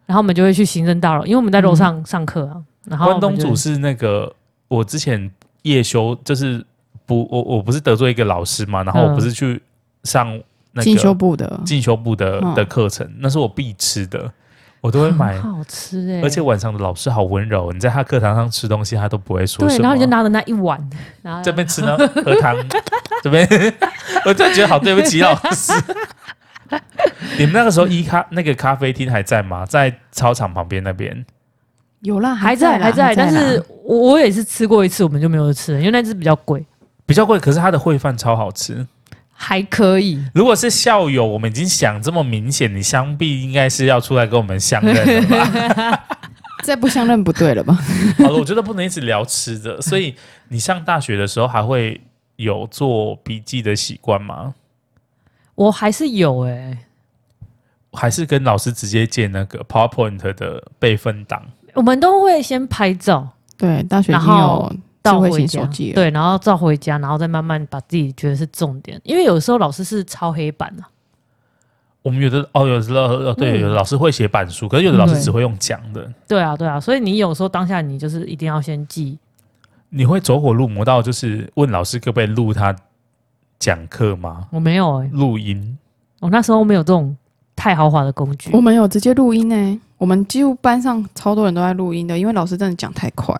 [0.06, 2.56] 然后我们就会去行政大楼，因为我们在楼上上课啊。
[2.86, 4.34] 然后关东煮是那个
[4.68, 5.30] 我之前
[5.64, 6.64] 夜修，就是
[7.06, 9.60] 不我我不是得罪一个老师嘛，然后我不是去
[10.04, 10.28] 上
[10.72, 14.32] 那个进修部的进修部的的课程，那是我必吃的。
[14.80, 16.22] 我都会买，好吃哎、欸！
[16.22, 19.78] 而且晚上的老师好温柔，你在他课堂上吃东西，他都不会说什么。
[19.78, 20.78] 对，然后你就拿着那一碗，
[21.22, 22.54] 然后这边吃呢，喝汤，
[23.22, 23.48] 这边，
[24.26, 25.72] 我真的觉得好对不起老师。
[27.40, 29.64] 你们那个时候一咖那个咖啡厅还在吗？
[29.64, 31.24] 在操场旁边那边
[32.00, 36.62] 有啦，还在还在，但是我也是吃过一次，我们就没有吃了，因为那只比较贵，
[37.06, 37.38] 比较贵。
[37.38, 38.86] 可是它的烩饭超好吃，
[39.32, 40.24] 还可以。
[40.34, 46.06] 如果是校友，我们已经想这么明显，你相必应该是要出来跟我们相认了吧？
[46.64, 47.78] 再不相认不对了吧？
[48.18, 49.80] 好了，我觉得不能一直聊吃的。
[49.82, 50.14] 所以
[50.48, 52.00] 你上大学的时候还会
[52.36, 54.54] 有做笔记的习惯吗？
[55.56, 56.78] 我还是有哎、欸，
[57.92, 61.42] 还是跟老师直接借那个 PowerPoint 的备份档。
[61.74, 64.24] 我们都会先拍照，对，大学已经
[65.04, 69.00] 有智慧型手机了，对，然后照回家，然后再慢慢把自己觉得是重点。
[69.04, 70.88] 因为有时候老师是抄黑板的、啊，
[72.02, 76.14] 我们有的哦，有的哦，对，有的老师会写板书，可是有的老师只会用讲的、嗯。
[76.28, 79.18] 对啊，对啊，所以你有时候当下你就是一定要先记。
[79.90, 82.74] 你会走火入魔到就是问老师可不可以录他？
[83.56, 84.46] 讲课吗？
[84.50, 85.78] 我没有哎、欸，录音。
[86.20, 87.16] 我那时候没有这种
[87.56, 88.50] 太豪华的工具。
[88.52, 89.80] 我们有直接录音呢、欸。
[89.96, 93.34] 我们几乎班上超多人都在录音的，因为老师真的讲太快。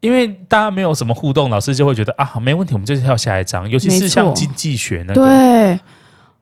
[0.00, 3.68] 因为大家没有什么互动，老师就会觉得啊，没问题，我们就跳下一章。
[3.68, 5.80] 尤其是像经济学那个，对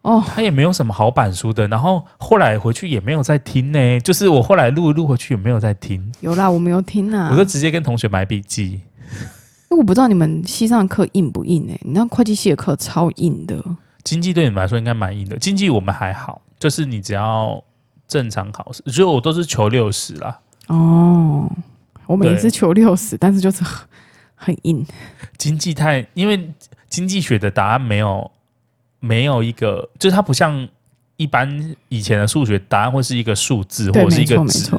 [0.03, 1.67] 哦，他也没有什么好板书的。
[1.69, 6.13] 然后后来回去也没有再听呢、欸，就是我后来录录回去也没有再听。
[6.21, 8.81] 有啦，我没有听啊，我就直接跟同学买笔记。
[9.69, 11.81] 因为我不知道你们系上课硬不硬哎、欸？
[11.83, 13.61] 你那会计系的课超硬的。
[14.05, 17.61] 经济对你们来说应该蛮硬的，经济我们还好，就是你只要
[18.07, 20.39] 正常考试，所以我都是求六十啦。
[20.69, 21.51] 哦，
[22.07, 23.87] 我们也是求六十，但是就是很
[24.35, 24.87] 很硬。
[25.37, 26.51] 经济太，因为
[26.89, 28.31] 经济学的答案没有
[29.01, 30.69] 没有一个，就是它不像
[31.17, 34.71] 一般以前的数学答案会是一个数字或者是一个值，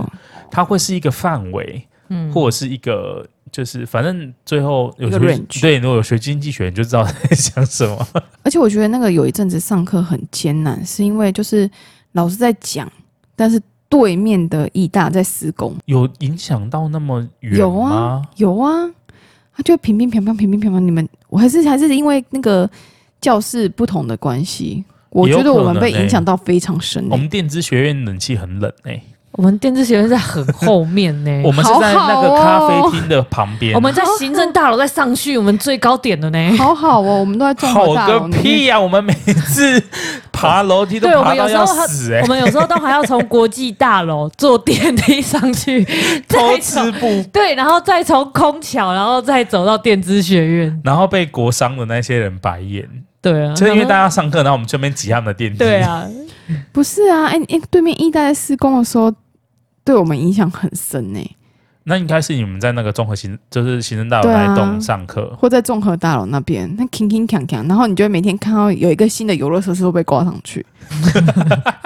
[0.49, 3.27] 它会是一个范围，嗯，或者是一个。
[3.49, 5.17] 就是反正最后有学
[5.61, 8.07] 对，如果有学经济学，你就知道在想什么。
[8.43, 11.67] 而且我觉得那个有一阵子上课很艰难，是因为就是
[12.11, 12.91] 老师在讲，
[13.37, 17.57] 但是对面的艺大在施工，有影响到那么远吗？
[17.57, 18.91] 有啊，有啊，
[19.55, 20.87] 他就平平平平平平平平。
[20.87, 22.69] 你们我还是还是因为那个
[23.21, 27.09] 教室不同的关系，我觉得我们被影响到非常深、欸。
[27.11, 29.03] 我们电子学院冷气很冷诶、欸。
[29.37, 33.75] 我们电子学院在很后面呢， 我们是在那个咖啡厅的旁边。
[33.75, 36.39] 我们在行政大楼再上去，我们最高点的呢。
[36.57, 38.19] 好好哦，我们都在综合大楼。
[38.21, 38.79] 好个屁呀！
[38.79, 39.81] 我们每次
[40.31, 42.21] 爬楼梯都爬到要死 哎。
[42.21, 45.85] 我们有时候都还要从国际大楼坐电梯上去，
[46.27, 47.21] 偷吃不。
[47.31, 52.89] 对，然后再从空桥，然后再走到电子学院，然后被国商的那些人白眼。
[53.21, 55.59] 对啊，就是因为大家上课，然后我们这边挤他们的电梯。
[55.59, 56.03] 对啊，
[56.71, 59.13] 不是啊，哎哎，对面一代在施工的时候。
[59.87, 61.35] 对我们影响很深呢、欸。
[61.85, 70.65] 那应该是你们在那个综合行，就是行政大楼那栋上课，或在综合大楼那边，那铿铿锵锵，然后你就会每天看到有一个新的游乐设施会被挂上去。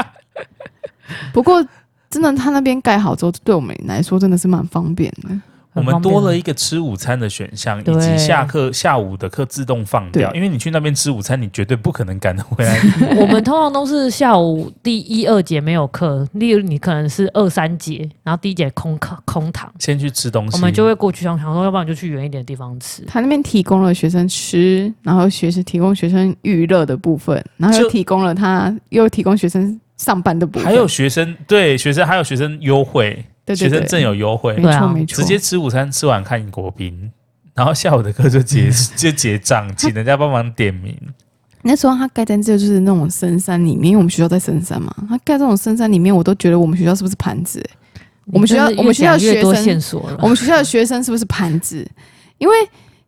[1.31, 1.63] 不过，
[2.09, 5.29] 真的，他那边盖好之后，对我们来说真的是蛮方便的。
[5.73, 10.33] 我们多了一个吃午餐的选项，以及下课下午的课自动放掉。
[10.33, 12.77] 因为你去那边吃午餐，你绝对不可能赶得回来。
[13.17, 20.57] 我们通常都是下午第一二节没有课，例如你可能是二三节，然后第一节空课空堂，先去吃东西。
[20.57, 23.03] 我们就会过去，想说，要不然就去远一点的地方吃。
[23.05, 33.23] 他那边提供了学生吃，然后学生提供学生娱乐的部分，然后又提供了他又提供学生上班的部分，还有学生对学生还有学生优惠。
[33.45, 37.11] 对对对，学生证有优惠，没错没错，直接吃午餐，吃完看国宾，
[37.53, 40.97] 然后下午的课就结就结账，请人家帮忙点名。
[41.63, 47.63] 那时候他盖在这就是那种深山里面，因为我们学校在深山嘛，他盖这种深山里面，我都觉得我们学校是不是盘子？
[48.33, 49.41] 我们学校我们学校的学
[49.79, 51.85] 生，我们学校的学生是不是盘子？
[52.37, 52.55] 因为。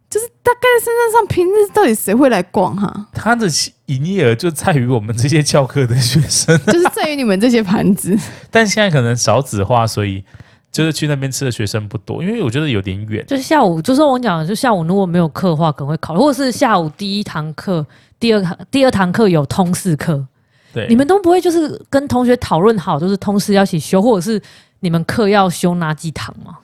[0.09, 3.07] 就是大概在山上，平日到底谁会来逛哈？
[3.13, 3.49] 他的
[3.95, 8.17] 营业额就在于我们这些教课的学生， 就是在于你们这些盘子。
[8.49, 10.23] 但现在可能少子化，所以
[10.71, 13.25] 就是去那边吃的学生不多，因为我觉得有点远。
[13.27, 17.85] 就是下午，就是我讲，就下午如果没有课的话，可能会考虑，或者是下午第一堂课、
[18.19, 20.25] 第二堂、第二堂课有通识课，
[20.73, 24.41] 对，你们都不会就是跟同学讨论好，就是通识要一起修，或者是
[24.79, 26.57] 你们课要修哪几堂吗？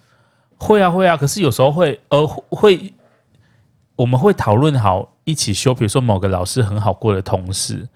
[0.57, 2.93] 会啊，会啊，可是有时候会呃会。
[3.95, 7.87] 我们会讨论好一起修，比如说某个老师很好过的同事，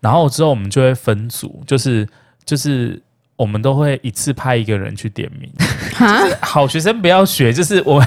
[0.00, 2.06] 然后之后我们就会分组，就是
[2.44, 3.02] 就是
[3.36, 5.50] 我们都会一次派一个人去点名。
[5.58, 8.06] 就是、好学生不要学，就是我们。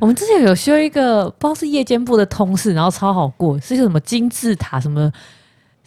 [0.00, 5.10] 我们之前有修一个不知道是夜间部的通识，然后超好过，是一个什么金字塔什么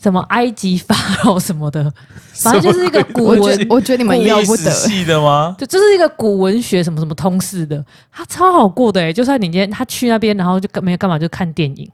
[0.02, 1.93] 什么埃及法老什么的，
[2.34, 3.39] 反正就是一个古文。
[3.70, 5.56] 我觉得，你们要不得系的吗？
[5.60, 9.14] 就这是一个古文学什么什么通识的，他超好过的哎、欸。
[9.14, 11.88] 就算你今天他去那边，然后就没干嘛，就看电影。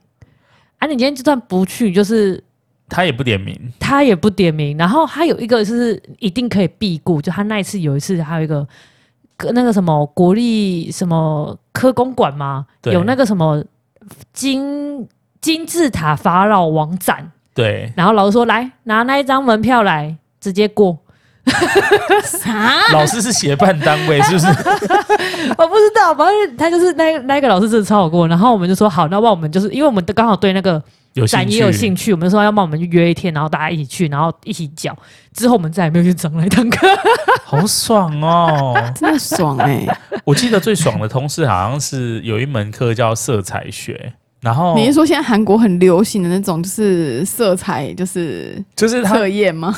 [0.78, 2.42] 啊，你今天就算不去，就是
[2.88, 4.78] 他也不点名，他也不点名。
[4.78, 8.66] 然后他有一个是一定可以避顾，就他那一次有一次还有一个
[9.52, 13.62] 那个什么国立什么科公馆嘛，有那个什么
[14.32, 15.06] 金
[15.42, 17.30] 金字塔法老王展。
[17.58, 20.96] 对，然后老师说：“来拿那一张门票来，直接过。”
[22.22, 22.92] 啥？
[22.92, 24.46] 老师是协办单位是不是？
[25.58, 28.28] 我不知道，反正他就是那那个老师真的超好过。
[28.28, 30.80] 然后我们就说：“好，那我们就是因为我们都刚好对那个
[31.26, 34.96] 展也有兴趣，我们就说要帮我们约一天，然后大家一起去，然后一起讲。
[35.34, 36.86] 之后我们再也没有去上那堂课，
[37.44, 39.98] 好爽哦，真的爽哎、欸！
[40.22, 49.76] 我记得最爽的同事好像是有一门课叫色彩学。”然后你是说现在韩国很流行的那种，就是色彩，就是就是测验吗？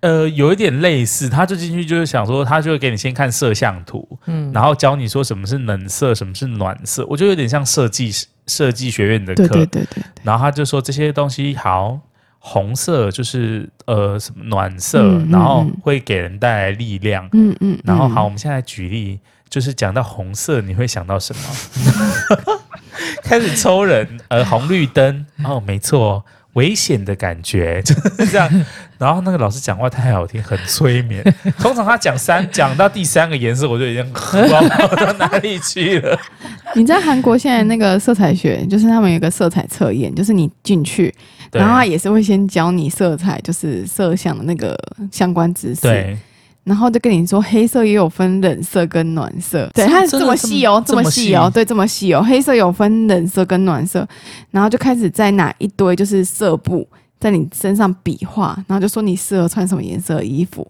[0.00, 8.10] 呃，有一点类似，他就进去就是想说，他就会给你先看色相图，嗯，然后教你说什么是冷色，什么是暖色，我觉得有点像设计
[8.48, 10.02] 设计学院的课，对对对对。
[10.24, 12.00] 然后他就说这些东西好，
[12.40, 17.78] 红色就是呃什么暖色，嗯嗯、然后会给人带来力量，嗯嗯。
[17.84, 22.52] 然后好，我们现在举例，就是讲到红色，你会想到什么？
[23.22, 26.24] 开始抽人，呃，红绿灯 哦，没错，
[26.54, 28.64] 危险的感觉就是 这样。
[28.98, 31.24] 然后那个老师讲话太好听，很催眠。
[31.58, 36.16] 通常他讲三讲到第三个颜色，我就已经不知道跑到哪里去了。
[36.74, 41.12] 你在韩国现在那个色彩学，就是他们有一个色彩测验，就是你进去，
[41.50, 44.78] 然后他也是会先教你色彩，就是色相的那个
[45.10, 45.80] 相关知识。
[45.80, 46.16] 对。
[46.64, 54.06] 然后就跟你说，黑色也有分冷色跟暖色，对，它是这么细哦，这么细哦，对，这么细哦，黑色有分冷色跟暖色，
[54.50, 56.86] 然后就开始在拿一堆就是色布
[57.18, 60.64] 在你身上比划，然后就说你适合穿什么颜色的衣服，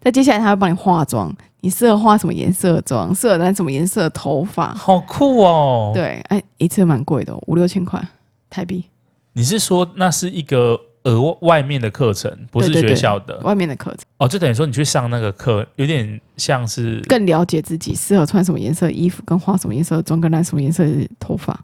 [0.00, 8.06] 再接下来他会帮你化妆，你适合化什么颜色的妆，适合染什么颜色的头发，好酷哦，对，哎，一次蛮贵的，五六千块
[8.50, 8.84] 台币，
[9.32, 10.78] 你是说那是一个？
[11.04, 21.58] 额外面的课程不是学校的，外面的课程哦，就等于说你去上那个课，有点像是更了解自己适合穿什么颜色的衣服，跟画什么颜色的妆，跟染什么颜色的头发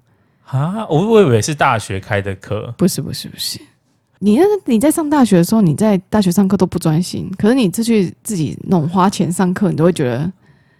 [0.44, 0.86] 啊。
[0.88, 3.60] 我我以为是大学开的课，不是不是不是。
[4.20, 10.32] 你那你在上大学的时候，你在大学上课都不专心，可是你自去自己弄花钱上课，你都会觉得，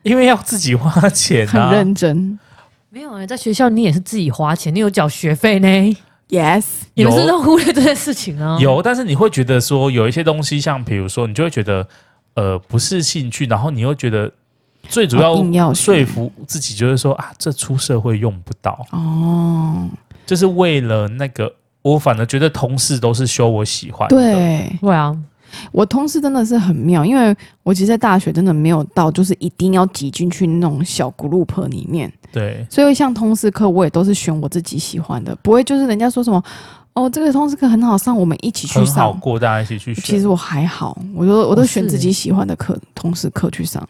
[0.03, 2.39] 因为要自己花钱，啊，很认真。
[2.89, 5.97] 没有啊，在学校你也是自己花钱，你有缴学费呢。
[6.29, 6.65] Yes，
[6.95, 8.59] 你们是都忽略这件事情啊？
[8.61, 11.87] 有，但是你会觉得说有一些东西，像比如说，你就会觉得
[12.35, 14.33] 呃不是兴趣，然后你又觉得
[14.89, 19.89] 最主要说服自己就是说啊，这出社会用不到哦，
[20.27, 21.53] 就是为了那个，
[21.83, 25.17] 我反而觉得同事都是修我喜欢的，对，对啊。
[25.71, 32.13] 我同事真的是很妙，因为我其实，在大学真的没有到，就是一定要挤进去那种小 group 里面。
[32.35, 36.43] 对，所以像通识课，我也都是选我自己喜欢的，不会就是人家说什么
[36.95, 39.95] 哦，这个通识课很好上，我们一起去上，好过大家一起去。
[39.95, 43.89] 其实我还好，我都我都选自己喜欢的课，通识课去上。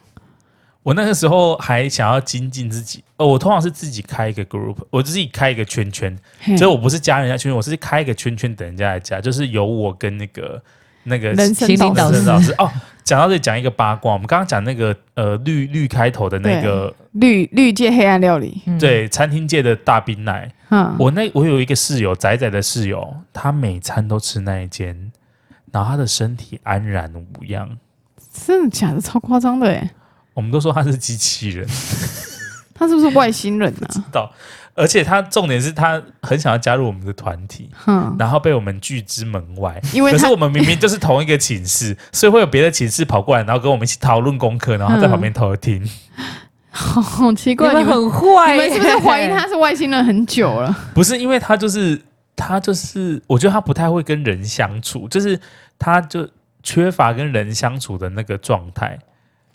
[0.83, 6.15] 我那个时候还想要精进自己，哦，我通常是自己开一个 group，我自己开一个圈圈，
[6.59, 10.63] 所以我不是加人家圈圈，我是开一个圈圈等人家来加，就是有我跟那个。
[11.07, 12.67] 那个人生导师，导师哦，
[13.05, 20.51] 讲到这里讲一个八卦，我们刚刚讲那个呃绿绿开头的那个绿绿界黑暗料理，对，餐厅界的大冰奶。
[20.71, 25.13] 嗯，我那我有一个室友仔仔的室友，他每餐都吃那一间，
[25.71, 27.79] 然后他的身体安然无恙。
[28.33, 29.01] 真的假的？
[29.01, 29.91] 超夸张的哎！
[30.33, 31.69] 我们都说他是机器人，
[32.75, 33.81] 他是不是外星人呢？
[33.87, 34.33] 不知道。
[34.75, 39.81] 而且他重点是他很想要加入我们的团体，嗯，然后被我们拒之门外。
[39.93, 45.89] 因为可是我们明明就是同一个寝室， 所以会有别的寝室跑过来，然后跟我们一起讨论功课，然后在旁边偷听。
[46.71, 50.77] 好、奇怪，你们很坏，你们是不是怀疑他是外星人很久了？
[50.93, 52.03] 不是，因为他就是
[52.35, 55.39] 他就是，我觉得他不太会跟人相处，就是
[55.79, 56.29] 他就
[56.65, 58.99] 缺乏跟人相处的那个状态，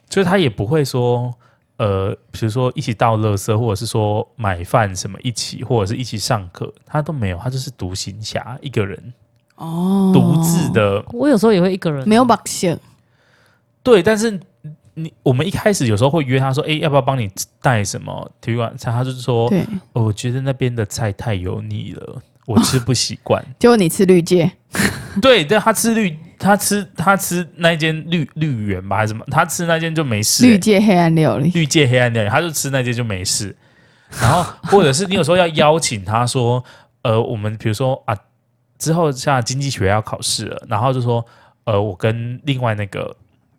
[0.08, 1.34] 就是他也不会说。
[1.80, 9.14] 呃，比如说一起倒垃圾，或者是说买饭什么一起，或者是一起上课，他都没有，他就是独行侠一个人
[9.56, 11.02] 哦，独自的。
[11.14, 12.78] 我有时候也会一个人，没有把线。
[13.82, 14.38] 对，但是
[14.94, 18.94] 你我们一开始有时候会约他说，哎，要不要帮你带什么体育馆餐？
[18.94, 19.62] 他就是说，对、
[19.94, 23.42] 哦，我觉得那边的菜太油腻了，我吃不习惯。
[23.58, 24.52] 结果你吃绿界，
[25.22, 26.18] 对，但他吃绿。
[26.40, 29.24] 他吃他吃那间绿绿园吧还是什么？
[29.30, 30.50] 他吃那间就没事，欸。
[30.50, 33.56] 绿界黑暗料理，绿界黑暗料理，他就吃那间就没事。
[34.20, 36.64] 然后 或者是你有时候要邀请他说，
[37.04, 38.18] 呃，我们比如说啊，
[38.80, 41.24] 之后像经济学要考试了，然后就说，
[41.66, 43.16] 呃，我跟另外那个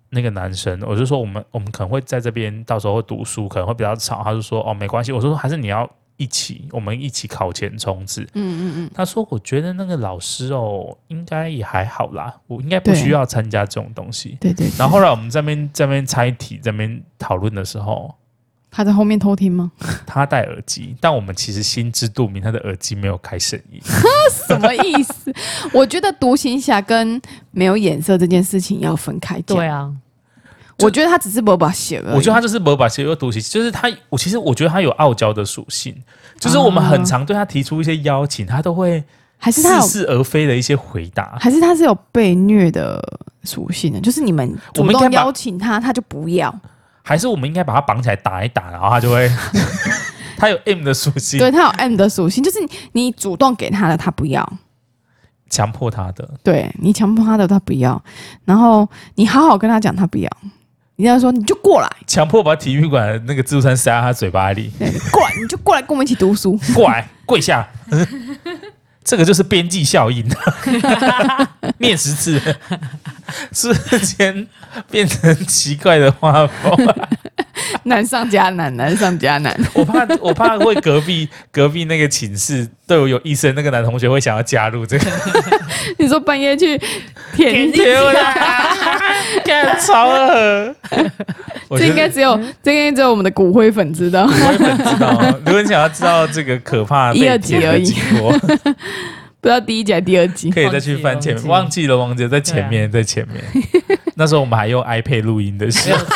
[0.09, 4.23] 那个男生，我就说我们我们可能会在这边到时候会读书，可能会比较吵。
[4.25, 5.13] 他就说哦，没关系。
[5.13, 5.89] 我说还是你要
[6.21, 8.21] 一起，我们一起考前冲刺。
[8.23, 8.91] 嗯嗯嗯。
[8.95, 14.37] 他说我觉得那个老师哦，应该也还好啦，我应该不需要参加这种东西。
[14.39, 14.79] 对对，对。
[14.79, 18.15] 然后后来我们这边这边猜题，这边讨论的时候。
[18.73, 19.73] 他在后面偷听吗？
[20.07, 23.81] 他戴耳机，但我们其实心知肚明，他的耳机没有开声音。
[24.47, 25.35] 什么意思？
[25.75, 29.57] 我觉得独行侠跟没有眼色这件事情要分开讲。
[29.57, 29.93] 对啊，
[30.83, 32.17] 我觉得他只是没把写而已。
[32.17, 33.91] 我觉得他就是没把写又独行，就是他。
[34.09, 35.95] 我其实我觉得他有傲娇的属性，
[36.39, 39.03] 就是我们很常对他提出一些邀请，他都会
[39.39, 43.03] 还是似是而非的一些回答，还是他是有被虐的
[43.45, 44.01] 属性的？
[44.01, 46.55] 就是你们主动邀请他，他就不要。
[47.03, 49.29] 还是我们应该把他绑起来打一打，然后他就会，
[50.37, 52.59] 他有 M 的属性，对他有 M 的属性，就是
[52.93, 54.47] 你主动给他的，他不要，
[55.49, 58.01] 强迫他的，对你强迫他的，他不要，
[58.45, 60.31] 然后你好好跟他讲，他不要，
[61.01, 64.71] 你要说你就过来，强迫把体育馆那个自助餐塞到他嘴巴里，
[65.11, 67.67] 过来你就过来跟我们一起读书， 过来跪下。
[69.03, 70.23] 这个就是边际效应，
[71.81, 72.41] 念十次，
[73.53, 74.47] 瞬间
[74.91, 76.95] 变成奇怪的画风，
[77.85, 79.59] 难上加难，难上加难。
[79.73, 85.07] 我怕，我怕会隔壁 隔壁那个寝室对我有意思的那个男同学会想要加入这个。
[85.99, 86.79] 你说半夜去
[87.35, 88.35] 舔丢啦，
[89.45, 90.75] 干超恶。
[91.71, 94.27] 这应该只有这应该只有我们的骨灰粉知道。
[94.27, 97.95] 骨灰粉知道，如果你想要知道这个可怕一二集而已，
[99.41, 101.47] 不知道第一集还是第二集，可以再去翻前面。
[101.47, 103.43] 忘记了，忘记了，在前面，在前面。
[104.17, 106.07] 那时候我们还用 iPad 录音的时候。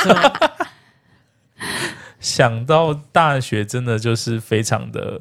[2.21, 5.21] 想到大学真的就是非常的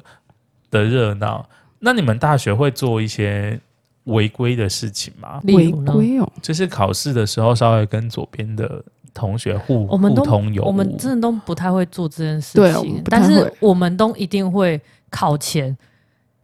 [0.70, 1.48] 的热闹。
[1.80, 3.58] 那你们大学会做一些
[4.04, 5.40] 违规的事情吗？
[5.44, 8.82] 违规哦，就是考试的时候稍微跟左边的。
[9.16, 15.78] 同学互互通有，我们真的都不太会做这件事情，但是我们都一定会考前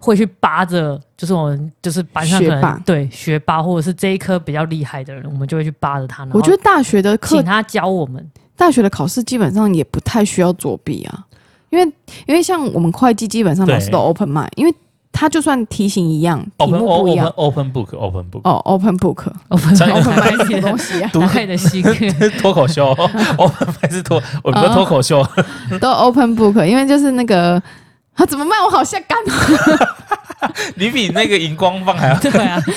[0.00, 6.26] 会去扒着，就是我们就是班上可能学霸对学霸或者是这一科比较厉害的人，我们就会去扒着他。
[6.32, 8.26] 我觉得大学的课请他教我们，
[8.56, 11.26] 大学的考试基本上也不太需要作弊啊，
[11.68, 11.84] 因为
[12.26, 14.74] 因为像我们会计基本上老师都 open mind，因为。
[15.12, 17.26] 他就算题型一样，题目不一样。
[17.34, 18.40] Open book，Open book。
[18.44, 21.10] 哦，Open book，Open mind 是什么东西啊？
[21.12, 21.94] 独特的习惯，
[22.40, 22.86] 脱口秀。
[23.36, 25.20] Open mind 是脱，我们脱口秀
[25.80, 27.60] 都 Open book，因为就是那个
[28.20, 29.18] 他怎么卖我好下干？
[30.76, 32.60] 你比那个荧光棒还要 对啊！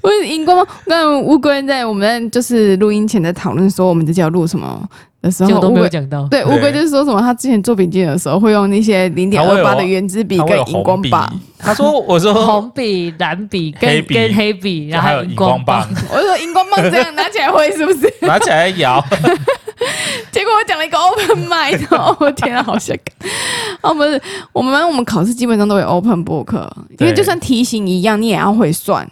[0.00, 4.80] 不是荧光棒，刚刚乌龟在我们就是录音前在讨论说，我们这叫录什么？
[5.20, 11.28] 的时候都没有讲到，对乌龟就是说什么，他之前做笔记的时候会用那些零点二八的圆珠笔跟荧光棒。
[11.58, 15.84] 他说：“我说红笔、蓝笔跟跟黑笔，然后还有荧光棒。
[16.12, 18.08] 我说荧光棒这样拿起来会是不是？
[18.22, 19.04] 拿起来摇。
[20.32, 23.02] 结果我讲了一个 open mind，我天啊，好吓人！
[23.82, 24.20] 我们
[24.52, 26.68] 我们我们考试基本上都有 open book，
[26.98, 29.08] 因为就算题型一样，你也要会算。”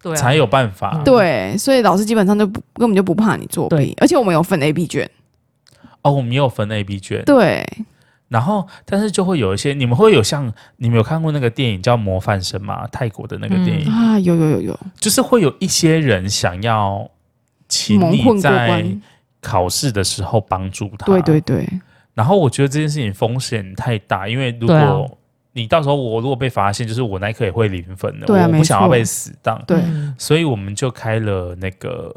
[0.00, 0.92] 对、啊，才有办法。
[0.94, 5.10] 嗯、对，所以老师基本上就不根本就不怕你作弊，而且我们有分 A、B 卷。
[6.02, 7.24] 哦，我们也有分 A、B 卷。
[7.24, 7.66] 对，
[8.28, 12.86] 然后但是就会有一些，你们会有像你们有看过那个电影叫《模范生》吗？
[12.92, 17.10] 泰国的那个电影、嗯、啊，有有有有，就是会有一些人想要
[17.68, 18.86] 请你在
[19.40, 21.06] 考试的时候帮助他。
[21.06, 21.68] 对对对。
[22.14, 25.18] 然后我觉得这件事情风险太大，因为如果
[25.52, 28.26] 你到时候我如果被发现，就是我那一刻也会零分的。
[28.26, 29.60] 对啊，我不想要被死当。
[29.66, 29.82] 对，
[30.18, 32.14] 所以我们就开了那个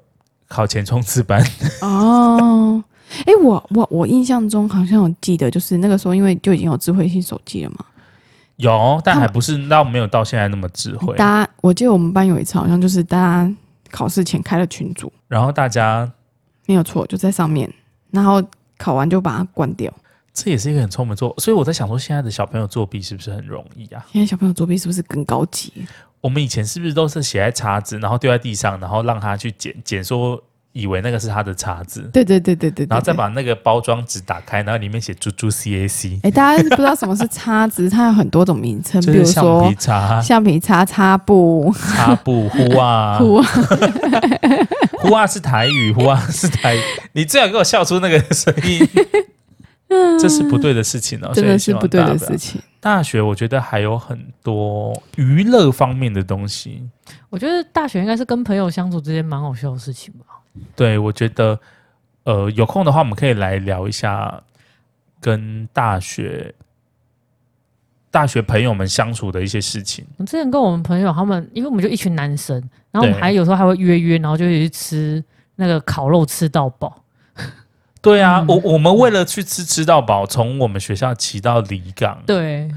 [0.47, 1.39] 考前冲刺班。
[1.81, 2.83] 哦，
[3.19, 7.85] 哎、欸，我我我印象中好像有记得，就是那个时候因为就已经有智慧型手机了嘛。
[8.57, 11.15] 有，但还不是到没有到现在那么智慧。
[11.15, 13.55] 大家，我记得我们班有一次好像就是大家
[13.89, 16.11] 考试前开了群组，然后大家
[16.71, 17.69] 没有错就在上面，
[18.11, 18.41] 然后
[18.77, 19.93] 考完就把它关掉。
[20.33, 24.05] 这也是一个很聪明做，所以我在想说，现在的小朋友作弊是不是很容易啊？
[24.13, 25.73] 现在小朋友作弊是不是更高级？
[26.21, 30.41] 我们以前是不是都是写在叉子，然后丢在地上，然后让他去捡捡，说
[30.73, 32.01] 以为那个是他的叉子？
[32.13, 36.19] 对对对对对，然后再把那个包装纸打开，然后里面写“猪猪 CAC”。
[36.23, 43.45] 哎，大家不知道什么是叉子， 它有很多种名称，比如说橡皮擦、橡皮擦、擦布、擦布、呼啊、 呼啊、
[45.01, 46.79] 呼啊是台语，呼啊是台语。
[47.13, 48.87] 你最好给我笑出那个声音。
[50.17, 52.61] 这是不对的事情哦，真的是不对的事情。
[52.79, 56.81] 大学我觉得还有很多娱乐方面的东西。
[57.29, 60.25] 我觉得大学应该是跟朋友相处之间蛮好笑的事情吧。
[60.75, 61.59] 对，我觉得
[62.23, 64.41] 呃有空的话，我们可以来聊一下
[65.19, 66.53] 跟大学
[68.09, 70.05] 大学朋友们相处的一些事情。
[70.17, 72.57] 我之前跟我们朋友他们，因为我们就一群男生，
[72.91, 75.23] 然后我们还有时候还会约约，然后就去吃
[75.55, 77.03] 那个烤肉，吃到饱。
[78.01, 82.69] 对啊，嗯我我们为了去吃吃到饱，从我们学校骑到离港，对，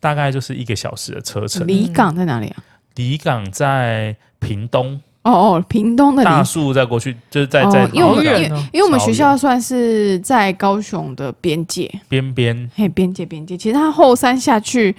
[0.00, 1.66] 大概就是一个小时的车程。
[1.66, 2.64] 离港在哪里啊？
[2.96, 6.44] 离港在屏东，哦哦，屏东的大离。
[6.44, 8.24] 树再过去就是在在哦，因为我们
[8.72, 13.56] 因为我们学校算是在高雄的边界，边边，嘿，边界边界。
[13.56, 14.94] 其实它后山下去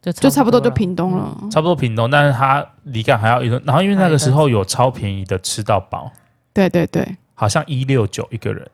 [0.00, 1.36] 就就差不多就屏东了。
[1.50, 6.10] 差不多屏东，但是它离港还要一段，然后因为那个时候有超便宜的吃到饱，
[6.52, 8.68] 对对对，好像一六九一个人。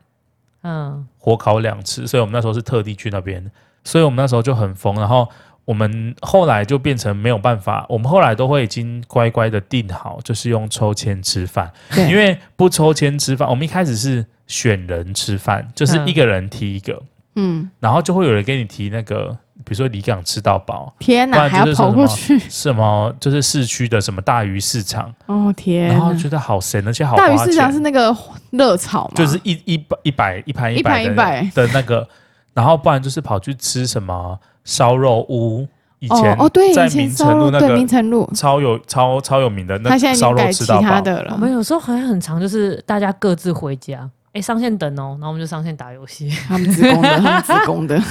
[0.62, 3.51] 嗯，火烤两次，所以我们那时候是特地去那边，
[3.82, 4.94] 所以我们那时候就很疯。
[4.96, 5.26] 然后
[5.71, 11.71] 我们后来就变成没有办法，我们后来都会已经乖乖的定好，就是用抽签吃饭。
[12.09, 17.01] 因为不抽签吃饭，我们一开始是选人吃饭，就是一个人提一个，
[17.37, 19.29] 嗯，然后就会有人给你提那个，
[19.64, 25.95] 比如说离港吃到饱，天哪，还要跑过去，什么就是市区的什么大鱼市场，哦天哪！
[25.95, 27.16] 然后觉得好神，而且好。
[27.16, 28.12] 大鱼市场是那个
[28.51, 31.49] 热炒嘛，就是一一百一百一盘一一百。
[31.55, 32.09] 的那个，
[32.55, 35.67] 然后不然就是跑去吃什么烧肉屋，
[35.99, 41.33] 以前哦哦对，在以前明城路那个明城路，超有超超有名的那烧肉吃到饱，他的了。
[41.35, 41.39] 我。
[41.39, 46.31] 们有时候好像很长就是大家各自回家，哎，上线等哦，然后我们就上线打游戏。
[46.49, 48.03] 他们职工的， 他们职工的，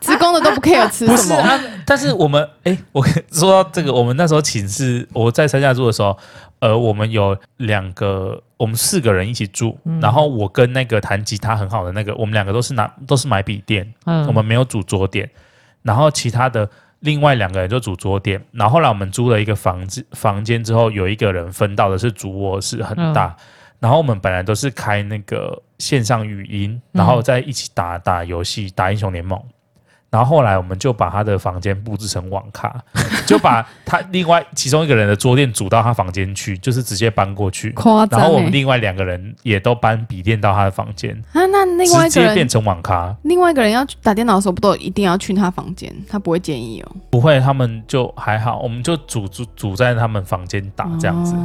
[0.00, 1.16] 职工的都不 care 吃什么。
[1.16, 6.16] 不是啊，但是我们哎，我跟说到这个，我们那时候寝室我在三下住的时候，
[6.60, 10.00] 呃，我们有两个，我们四个人一起住，嗯。
[10.00, 15.28] 然后我跟那个弹吉他很好的那个，我们两个都是拿都是买笔电，嗯，我们没有组桌垫，
[15.88, 16.68] 然后其他的
[17.00, 18.38] 另外两个人就煮桌垫。
[18.52, 23.34] 然后后来我们租了一个房子房间之后，有一个人分到的是主卧室很大。
[23.80, 29.42] 然后我们本来都是开那个线上语音，然后在一起打打游戏，打英雄联盟。
[30.10, 32.74] 然后后来我们就把他的房间布置成网咖，
[33.26, 37.70] 就把他 另外其中一个人的桌垫组到他房间去，就是直接搬过去。
[37.72, 38.22] 夸张、欸。
[38.22, 43.14] 然后我们另外两个人也都搬笔电到他的房间，啊，那另外一个人，直接变成网咖。
[43.24, 45.94] 另外一个人要去打电脑的时候，不都一定要去他房间？
[46.08, 46.96] 他不会建议哦。
[47.10, 51.38] 不会，他们就还好，我们就组组组在他们房间打这样子，哦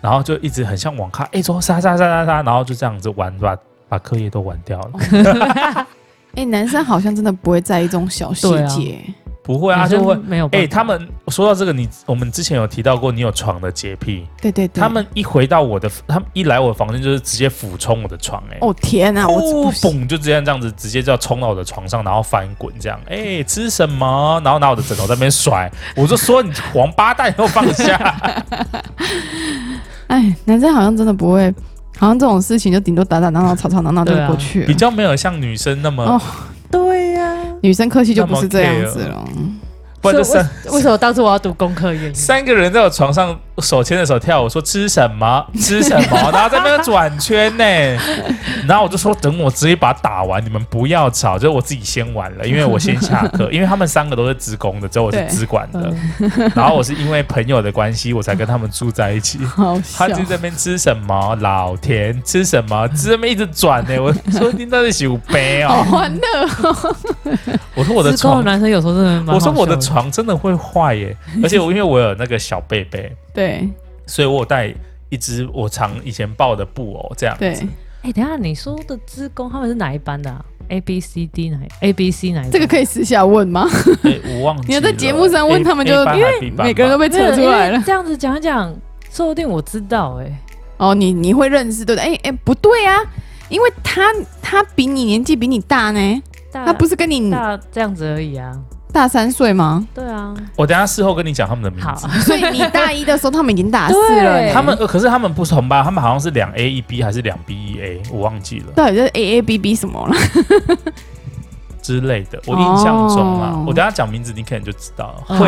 [0.00, 5.86] 然后就一直很像网咖，哎，走杀杀杀杀杀，然后就这样子玩，把把课业都玩掉了。
[6.34, 9.00] 哎、男生好像真的不会在意这种小细节。
[9.42, 10.14] 不会啊，就会。
[10.26, 10.46] 没有。
[10.52, 14.26] 哎，他们说到这个，你我们之前有提到过，你有床的洁癖。
[14.42, 23.00] 对对对，他们一回到我的，他们一来我的房间就是直接俯冲我的床、哎，哦天哪、啊，我哦嘣就直接这样子，直接就要冲到我的床上，然后翻滚这样。
[23.08, 24.38] 哎，吃什么？
[24.44, 27.96] 然后拿我的枕头在那边甩， 我就说你王八蛋，给我放下。
[30.08, 31.54] 哎，男生好像真的不会，
[31.98, 34.66] 好像这种事情就顶多打打闹闹、吵吵闹闹就过去了。
[34.66, 36.20] 比较没有像女生那么，哦
[36.70, 39.24] 对呀、女生客气就不是这样子了。
[40.00, 42.14] 不然就三为为什么当初我要读工科原因？
[42.14, 47.64] 三个人在我床上手牵着手跳舞，说吃什么 吃什么，然后在那边转圈呢。
[48.66, 55.92] 然后我就说等我直接把它打完，你们不要吵，就是我自己先玩了，因为我先下课， 因为他们三个都是职工的，只有我是资管的。
[56.54, 59.38] 然后我是因为朋友的关系，我才跟他们住在一起。
[59.44, 63.98] 好笑他就在那边吃什么老田吃什么，在那边一直转呢。
[64.00, 65.84] 我说你到底是有病好哦？
[65.84, 66.96] 欢 乐。
[67.74, 73.14] 我说我的床，男生有时候真的我说我的床真的会坏耶，而且我因为我有那个小贝贝。
[73.38, 73.68] 对
[74.06, 74.74] 所以我有带
[75.10, 77.40] 一只我常以前抱的布偶这样子。
[77.40, 77.68] 对，
[78.02, 82.50] 哎、等下你说的职工他们是哪一班的、啊、？A B C D 哪 A B C 哪一班？
[82.50, 83.68] 这个可以私下问吗？
[84.04, 84.68] 欸我忘记了。
[84.68, 86.16] 你要在节目上问他们就吧
[86.56, 87.82] 每个人都被扯出来了。
[87.84, 88.74] 这样子讲一讲，
[89.10, 90.40] 说不定我知道哎、
[90.78, 92.14] 哦，你你会认识对不对？
[92.14, 92.98] 哎哎，不对啊，
[93.48, 94.12] 因为他
[94.42, 96.22] 他比你年纪比你大呢，
[96.52, 98.58] 大他不是跟你大这样子而已啊。
[98.92, 99.86] 大三岁吗？
[99.94, 104.52] 对啊，我等下事后跟你讲他们的名好字。， 所以你大一的时候他们已经大四了 对。
[104.52, 110.14] 他们、呃可是他们不是同班，他们好像是两 A 一 B 还是两 B 一 A，我忘记了到底是 A A B B 什么了？
[111.82, 112.38] 之类的。
[112.46, 115.22] 我印象中啊，哦我等下讲名字，你可能就知道了。
[115.28, 115.38] 哦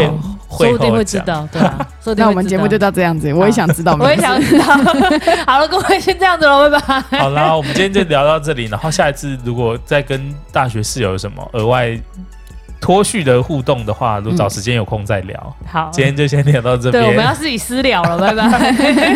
[0.48, 0.96] 会说不定会后。
[0.96, 1.86] 会知道，对啊，
[2.16, 4.04] 那我们节目就到这样子，我也想知道名字。
[4.06, 4.64] 我也想知道。
[5.46, 7.18] 好了，各位先这样子了，拜拜。
[7.18, 11.98] 好啦，我们今天就聊到这里，然后下一次如果再跟大学室友有什么额外
[12.80, 15.56] 脱序的互动的话，如果找时间有空再聊。
[15.66, 18.48] 好，今天就先聊到这边，对，我们要自己私聊了，拜拜。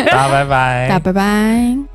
[0.04, 1.93] 大家拜拜，大家拜拜。